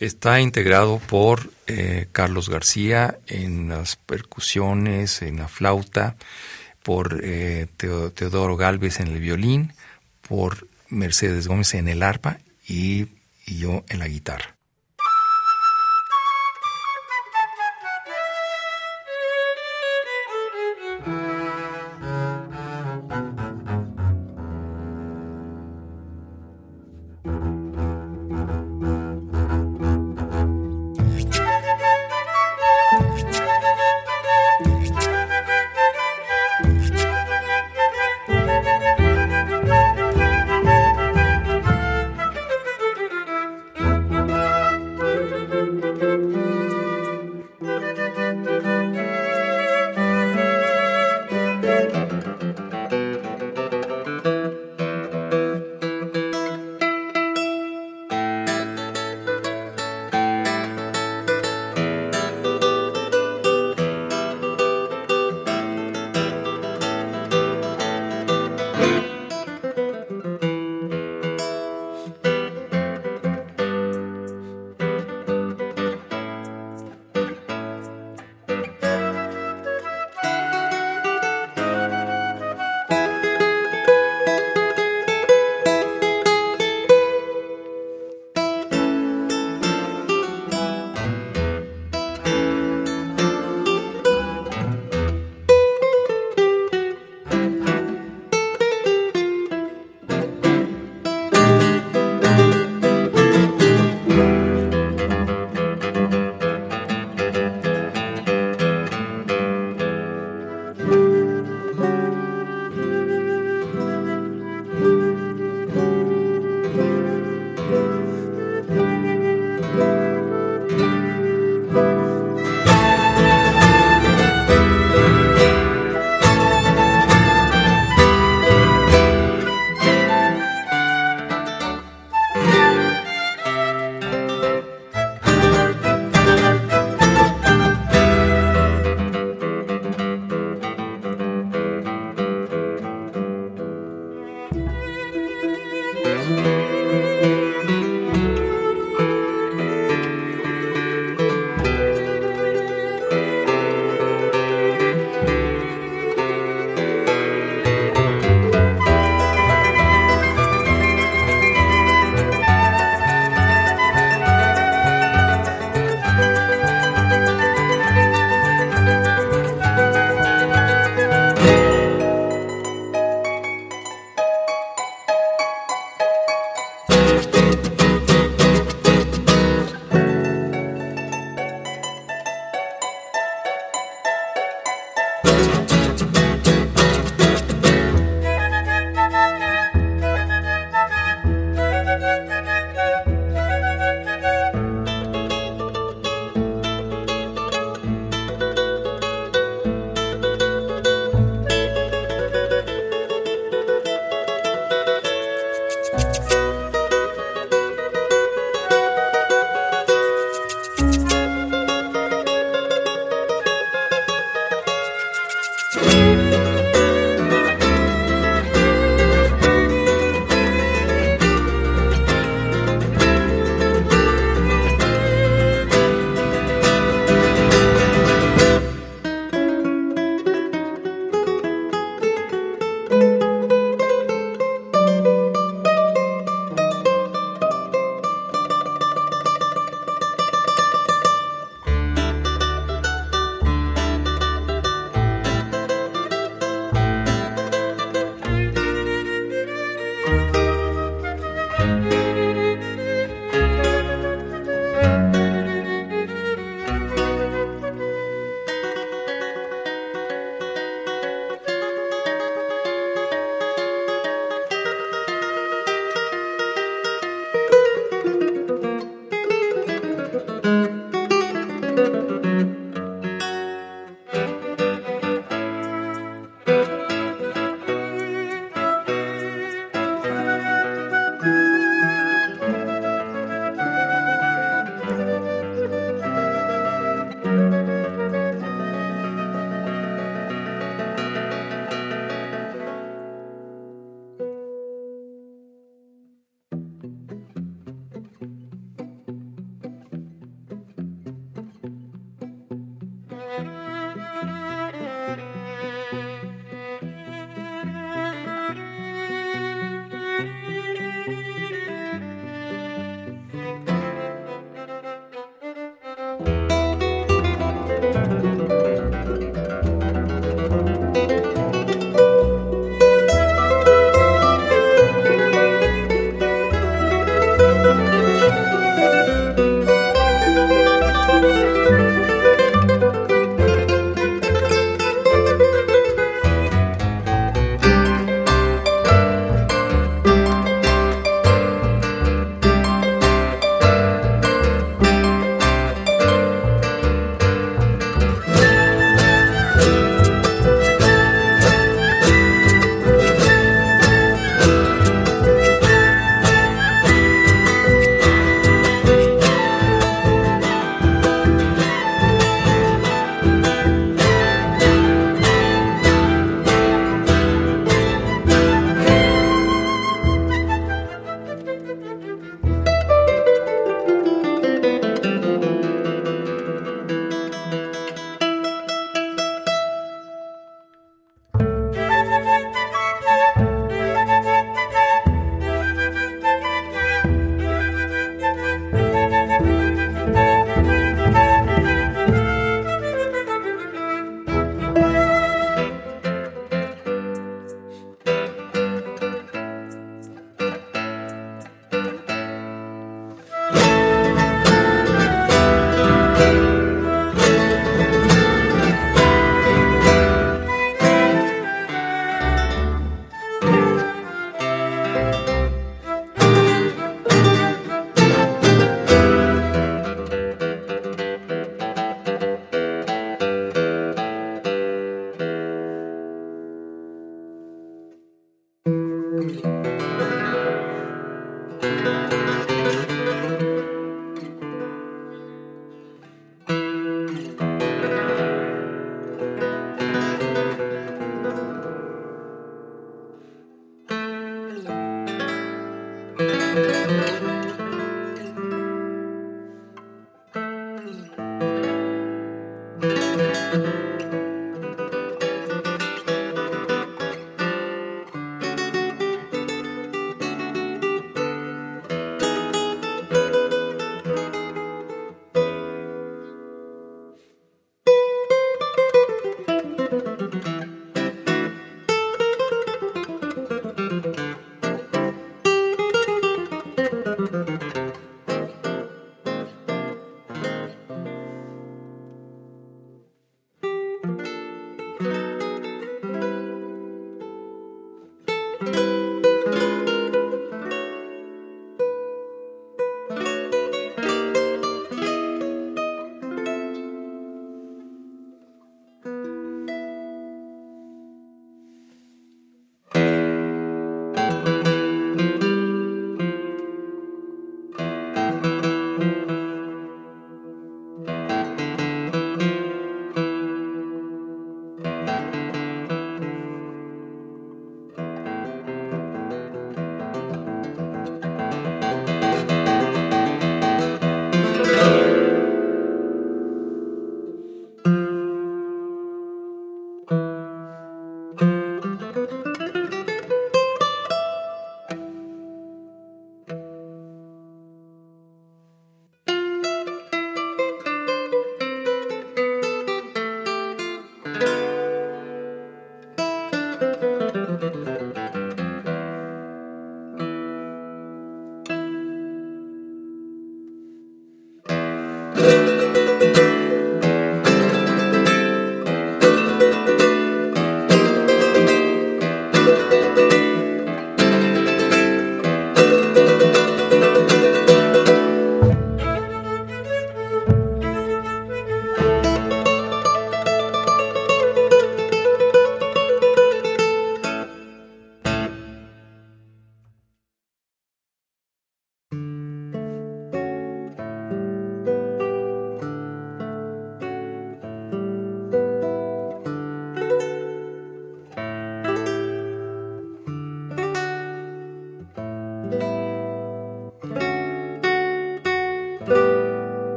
Está 0.00 0.40
integrado 0.40 0.98
por 1.08 1.50
eh, 1.66 2.06
Carlos 2.12 2.48
García 2.48 3.18
en 3.26 3.68
las 3.68 3.96
percusiones, 3.96 5.20
en 5.20 5.38
la 5.38 5.48
flauta, 5.48 6.16
por 6.82 7.20
eh, 7.22 7.66
Teodoro 7.76 8.56
Galvez 8.56 9.00
en 9.00 9.08
el 9.08 9.20
violín, 9.20 9.74
por 10.26 10.66
Mercedes 10.88 11.48
Gómez 11.48 11.74
en 11.74 11.86
el 11.86 12.02
arpa 12.02 12.38
y, 12.66 13.08
y 13.44 13.58
yo 13.58 13.84
en 13.88 13.98
la 13.98 14.08
guitarra. 14.08 14.57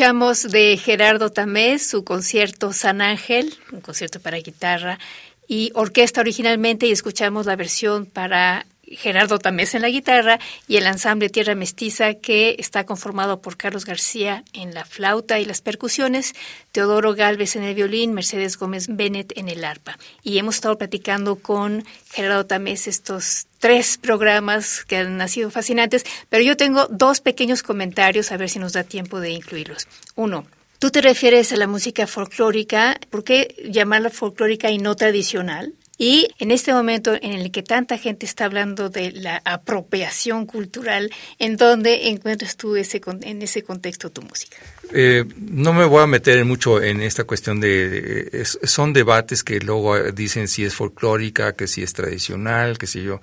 Escuchamos 0.00 0.44
de 0.44 0.78
Gerardo 0.78 1.28
Tamés 1.28 1.86
su 1.86 2.04
concierto 2.04 2.72
San 2.72 3.02
Ángel, 3.02 3.52
un 3.70 3.82
concierto 3.82 4.18
para 4.18 4.38
guitarra 4.38 4.98
y 5.46 5.72
orquesta 5.74 6.22
originalmente 6.22 6.86
y 6.86 6.90
escuchamos 6.90 7.44
la 7.44 7.54
versión 7.54 8.06
para 8.06 8.64
Gerardo 9.00 9.38
Tamés 9.38 9.74
en 9.74 9.82
la 9.82 9.88
guitarra 9.88 10.38
y 10.68 10.76
el 10.76 10.86
ensamble 10.86 11.30
Tierra 11.30 11.54
Mestiza 11.54 12.14
que 12.14 12.56
está 12.58 12.84
conformado 12.84 13.40
por 13.40 13.56
Carlos 13.56 13.86
García 13.86 14.44
en 14.52 14.74
la 14.74 14.84
flauta 14.84 15.40
y 15.40 15.46
las 15.46 15.62
percusiones, 15.62 16.34
Teodoro 16.72 17.14
Galvez 17.14 17.56
en 17.56 17.62
el 17.62 17.74
violín, 17.74 18.12
Mercedes 18.12 18.58
Gómez 18.58 18.86
Bennett 18.88 19.32
en 19.36 19.48
el 19.48 19.64
arpa. 19.64 19.98
Y 20.22 20.38
hemos 20.38 20.56
estado 20.56 20.76
platicando 20.76 21.36
con 21.36 21.84
Gerardo 22.12 22.44
Tamés 22.44 22.86
estos 22.86 23.46
tres 23.58 23.96
programas 23.96 24.84
que 24.84 24.98
han 24.98 25.28
sido 25.28 25.50
fascinantes, 25.50 26.04
pero 26.28 26.44
yo 26.44 26.56
tengo 26.56 26.86
dos 26.88 27.20
pequeños 27.20 27.62
comentarios 27.62 28.30
a 28.32 28.36
ver 28.36 28.50
si 28.50 28.58
nos 28.58 28.74
da 28.74 28.84
tiempo 28.84 29.18
de 29.20 29.30
incluirlos. 29.30 29.88
Uno, 30.14 30.46
Tú 30.80 30.90
te 30.90 31.02
refieres 31.02 31.52
a 31.52 31.58
la 31.58 31.66
música 31.66 32.06
folclórica, 32.06 32.98
¿por 33.10 33.22
qué 33.22 33.54
llamarla 33.68 34.08
folclórica 34.08 34.70
y 34.70 34.78
no 34.78 34.96
tradicional? 34.96 35.74
Y 36.02 36.28
en 36.38 36.50
este 36.50 36.72
momento 36.72 37.12
en 37.12 37.34
el 37.34 37.52
que 37.52 37.62
tanta 37.62 37.98
gente 37.98 38.24
está 38.24 38.46
hablando 38.46 38.88
de 38.88 39.12
la 39.12 39.42
apropiación 39.44 40.46
cultural, 40.46 41.10
¿en 41.38 41.58
dónde 41.58 42.08
encuentras 42.08 42.56
tú 42.56 42.74
ese, 42.74 43.02
en 43.20 43.42
ese 43.42 43.62
contexto 43.62 44.08
tu 44.08 44.22
música? 44.22 44.56
Eh, 44.94 45.26
no 45.36 45.74
me 45.74 45.84
voy 45.84 46.02
a 46.02 46.06
meter 46.06 46.42
mucho 46.46 46.82
en 46.82 47.02
esta 47.02 47.24
cuestión 47.24 47.60
de, 47.60 48.46
son 48.62 48.94
debates 48.94 49.44
que 49.44 49.60
luego 49.60 50.10
dicen 50.10 50.48
si 50.48 50.64
es 50.64 50.74
folclórica, 50.74 51.52
que 51.52 51.66
si 51.66 51.82
es 51.82 51.92
tradicional, 51.92 52.78
que 52.78 52.86
si 52.86 53.02
yo. 53.02 53.20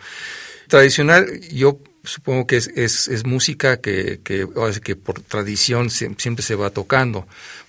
Tradicional, 0.68 1.42
yo 1.52 1.80
supongo 2.04 2.46
que 2.46 2.58
es, 2.58 2.68
es, 2.76 3.08
es 3.08 3.26
música 3.26 3.82
que, 3.82 4.20
que 4.24 4.96
por 4.96 5.20
tradición 5.22 5.90
siempre 5.90 6.44
se 6.44 6.54
va 6.54 6.70
tocando 6.70 7.28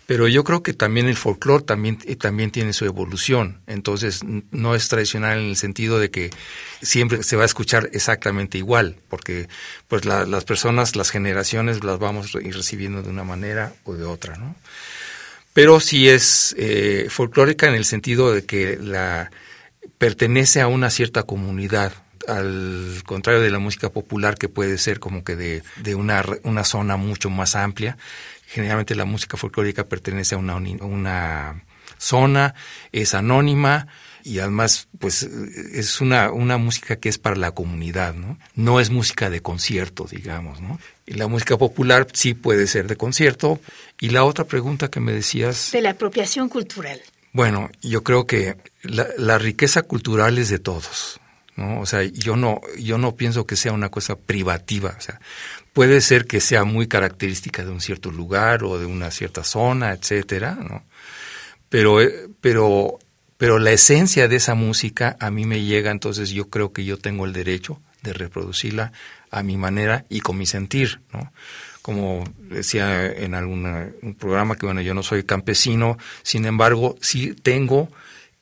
pero 0.09 0.27
yo 0.27 0.43
creo 0.43 0.63
que 0.63 0.73
también 0.73 1.07
el 1.07 1.19
folclore 1.19 1.65
también, 1.65 1.99
eh, 2.07 2.17
también 2.17 2.51
tiene 2.51 2.73
su 2.73 2.87
evolución. 2.87 3.61
Entonces, 3.67 4.23
no 4.51 4.75
es 4.75 4.89
tradicional 4.89 5.39
en 5.39 5.51
el 5.51 5.57
sentido 5.57 5.99
de 5.99 6.11
que 6.11 6.31
siempre 6.81 7.23
se 7.23 7.37
va 7.37 7.43
a 7.43 7.45
escuchar 7.45 7.91
exactamente 7.93 8.57
igual, 8.57 8.97
porque 9.11 9.49
pues 9.87 10.07
las 10.07 10.45
personas, 10.47 10.97
las 10.97 11.11
generaciones 11.11 11.85
las 11.85 11.99
vamos 11.99 12.35
a 12.35 12.41
ir 12.41 12.57
recibiendo 12.57 13.03
de 13.03 13.11
una 13.11 13.23
manera 13.23 13.75
o 13.85 13.93
de 13.97 14.07
otra, 14.07 14.39
¿no? 14.39 14.57
Pero 15.53 15.79
sí 15.79 16.09
es 16.09 16.55
eh, 16.57 17.09
folclórica 17.11 17.69
en 17.69 17.75
el 17.75 17.85
sentido 17.85 18.33
de 18.33 18.47
que 18.47 18.79
la 18.81 19.31
pertenece 19.99 20.63
a 20.63 20.69
una 20.69 20.89
cierta 20.89 21.25
comunidad, 21.25 21.93
al 22.27 23.03
contrario 23.05 23.43
de 23.43 23.51
la 23.51 23.59
música 23.59 23.91
popular 23.91 24.39
que 24.39 24.49
puede 24.49 24.79
ser 24.79 25.01
como 25.01 25.23
que 25.23 25.37
de, 25.37 25.63
de 25.83 25.95
una, 25.95 26.25
una 26.45 26.65
zona 26.65 26.97
mucho 26.97 27.29
más 27.29 27.55
amplia 27.55 27.99
Generalmente 28.49 28.95
la 28.95 29.05
música 29.05 29.37
folclórica 29.37 29.85
pertenece 29.85 30.35
a 30.35 30.39
una, 30.39 30.57
una 30.57 31.65
zona, 31.99 32.55
es 32.93 33.13
anónima 33.13 33.89
y 34.25 34.39
además 34.39 34.89
pues 34.99 35.23
es 35.23 36.01
una, 36.01 36.31
una 36.33 36.57
música 36.57 36.97
que 36.97 37.09
es 37.09 37.19
para 37.19 37.37
la 37.37 37.53
comunidad, 37.53 38.15
¿no? 38.15 38.39
No 38.55 38.81
es 38.81 38.91
música 38.91 39.29
de 39.29 39.43
concierto, 39.43 40.07
digamos, 40.11 40.61
¿no? 40.61 40.81
Y 41.07 41.15
la 41.15 41.27
música 41.29 41.57
popular 41.57 42.07
sí 42.13 42.35
puede 42.35 42.67
ser 42.67 42.87
de 42.87 42.97
concierto. 42.97 43.61
Y 44.01 44.11
la 44.11 44.25
otra 44.25 44.45
pregunta 44.45 44.89
que 44.89 45.01
me 45.01 45.13
decías... 45.13 45.71
De 45.73 45.81
la 45.81 45.91
apropiación 45.91 46.49
cultural. 46.49 47.01
Bueno, 47.33 47.71
yo 47.83 48.03
creo 48.03 48.27
que 48.27 48.57
la, 48.83 49.07
la 49.17 49.39
riqueza 49.39 49.83
cultural 49.83 50.39
es 50.39 50.49
de 50.49 50.59
todos. 50.59 51.21
¿no? 51.59 51.81
O 51.81 51.87
sea, 51.87 52.05
yo 52.05 52.37
no, 52.37 52.61
yo 52.79 52.99
no 52.99 53.17
pienso 53.17 53.47
que 53.47 53.57
sea 53.57 53.73
una 53.73 53.89
cosa 53.91 54.17
privativa. 54.17 54.95
O 54.97 55.01
sea, 55.01 55.21
puede 55.79 56.01
ser 56.01 56.27
que 56.27 56.41
sea 56.41 56.65
muy 56.65 56.89
característica 56.89 57.65
de 57.65 57.71
un 57.71 57.81
cierto 57.81 58.11
lugar 58.11 58.65
o 58.65 58.81
de 58.81 58.85
una 58.85 59.13
cierta 59.13 59.45
zona, 59.45 59.93
etcétera, 59.93 60.59
¿no? 60.61 60.83
Pero, 61.69 62.03
eh, 62.03 62.27
pero, 62.41 62.99
pero 63.37 63.61
la 63.61 63.71
esencia 63.71 64.27
de 64.27 64.35
esa 64.35 64.57
música 64.57 65.17
a 65.21 65.31
mí 65.31 65.47
me 65.47 65.63
llega, 65.63 65.93
entonces 65.93 66.31
yo 66.31 66.49
creo 66.49 66.73
que 66.73 66.85
yo 66.85 66.97
tengo 66.97 67.27
el 67.27 67.33
derecho 67.33 67.81
de 68.03 68.13
reproducirla 68.13 68.91
a 69.31 69.45
mi 69.45 69.57
manera 69.57 70.05
y 70.09 70.19
con 70.19 70.37
mi 70.37 70.47
sentir, 70.47 71.01
¿no? 71.13 71.33
Como 71.81 72.25
decía 72.37 73.07
en 73.07 73.35
algún 73.35 74.17
programa 74.19 74.57
que 74.57 74.67
bueno, 74.67 74.81
yo 74.81 74.95
no 74.95 75.05
soy 75.05 75.23
campesino, 75.23 75.97
sin 76.25 76.45
embargo, 76.45 76.97
sí 77.01 77.37
tengo 77.41 77.89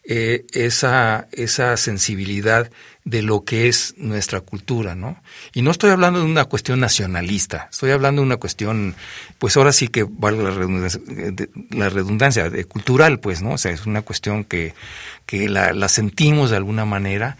eh, 0.05 0.47
esa, 0.53 1.29
esa 1.33 1.77
sensibilidad 1.77 2.71
de 3.07 3.23
lo 3.23 3.45
que 3.45 3.69
es 3.69 3.95
nuestra 3.97 4.41
cultura, 4.41 4.97
¿no? 4.97 5.23
Y 5.55 5.63
no 5.63 5.71
estoy 5.71 5.91
hablando 5.91 6.19
de 6.19 6.27
una 6.27 6.45
cuestión 6.45 6.81
nacionalista, 6.81 7.69
estoy 7.71 7.93
hablando 7.93 8.21
de 8.21 8.27
una 8.27 8.37
cuestión, 8.37 8.97
pues 9.39 9.57
ahora 9.57 9.73
sí 9.73 9.87
que 9.87 10.05
vale 10.09 10.43
la 10.43 10.51
redundancia, 10.51 11.01
la 11.71 11.89
redundancia 11.89 12.51
cultural, 12.67 13.21
pues, 13.21 13.43
¿no? 13.43 13.53
O 13.53 13.59
sea, 13.59 13.71
es 13.71 13.87
una 13.87 14.03
cuestión 14.03 14.43
que, 14.43 14.75
que 15.25 15.49
la, 15.49 15.73
la 15.73 15.89
sentimos 15.89 16.51
de 16.51 16.57
alguna 16.57 16.85
manera 16.85 17.39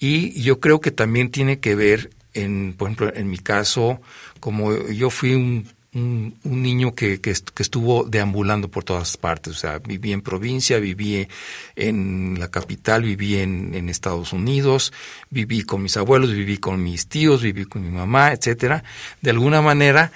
y 0.00 0.42
yo 0.42 0.58
creo 0.58 0.80
que 0.80 0.90
también 0.90 1.30
tiene 1.30 1.60
que 1.60 1.76
ver, 1.76 2.10
en, 2.34 2.74
por 2.76 2.88
ejemplo, 2.88 3.12
en 3.14 3.30
mi 3.30 3.38
caso, 3.38 4.00
como 4.40 4.88
yo 4.88 5.10
fui 5.10 5.34
un 5.34 5.68
un, 5.98 6.62
niño 6.62 6.94
que, 6.94 7.20
que, 7.20 7.30
estuvo 7.30 8.04
deambulando 8.04 8.68
por 8.68 8.84
todas 8.84 9.16
partes. 9.16 9.56
O 9.56 9.56
sea, 9.58 9.78
viví 9.78 10.12
en 10.12 10.22
provincia, 10.22 10.78
viví 10.78 11.28
en 11.76 12.38
la 12.38 12.48
capital, 12.48 13.02
viví 13.02 13.36
en, 13.36 13.74
en, 13.74 13.88
Estados 13.88 14.32
Unidos, 14.32 14.92
viví 15.30 15.62
con 15.62 15.82
mis 15.82 15.96
abuelos, 15.96 16.32
viví 16.32 16.58
con 16.58 16.82
mis 16.82 17.08
tíos, 17.08 17.42
viví 17.42 17.64
con 17.64 17.82
mi 17.82 17.90
mamá, 17.90 18.32
etcétera. 18.32 18.84
De 19.20 19.30
alguna 19.30 19.60
manera, 19.60 20.12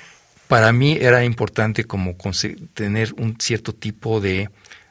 para 0.49 0.72
mí 0.72 0.99
era 1.01 1.24
importante 1.24 1.85
como 1.85 2.16
tener 2.74 3.14
un 3.16 3.37
cierto 3.39 3.74
tipo 3.74 4.20
de, 4.20 4.51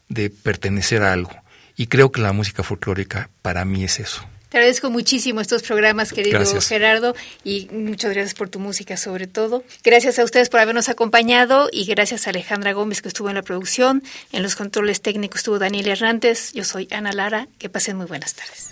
de 0.10 0.30
pertenecer 0.30 1.04
a 1.04 1.14
algo. 1.14 1.36
Y 1.76 1.88
creo 1.88 2.12
que 2.12 2.22
la 2.22 2.34
música 2.34 2.64
folclórica 2.64 3.30
para 3.42 3.66
mí 3.66 3.84
es 3.84 4.00
eso. 4.00 4.31
Te 4.52 4.58
agradezco 4.58 4.90
muchísimo 4.90 5.40
estos 5.40 5.64
programas, 5.64 6.12
querido 6.12 6.44
Gerardo, 6.60 7.16
y 7.46 7.70
muchas 7.72 8.12
gracias 8.12 8.34
por 8.34 8.50
tu 8.50 8.60
música 8.60 8.98
sobre 8.98 9.26
todo. 9.26 9.64
Gracias 9.82 10.20
a 10.20 10.26
ustedes 10.26 10.50
por 10.50 10.60
habernos 10.60 10.90
acompañado 10.90 11.70
y 11.72 11.86
gracias 11.86 12.28
a 12.28 12.32
Alejandra 12.32 12.74
Gómez 12.74 13.02
que 13.02 13.08
estuvo 13.08 13.30
en 13.30 13.36
la 13.36 13.44
producción. 13.44 14.04
En 14.34 14.44
los 14.44 14.58
controles 14.58 15.02
técnicos 15.02 15.40
estuvo 15.40 15.58
Daniel 15.58 15.88
Hernández. 15.88 16.52
Yo 16.52 16.66
soy 16.66 16.90
Ana 16.92 17.14
Lara. 17.14 17.48
Que 17.60 17.70
pasen 17.70 17.96
muy 17.96 18.08
buenas 18.08 18.34
tardes. 18.34 18.72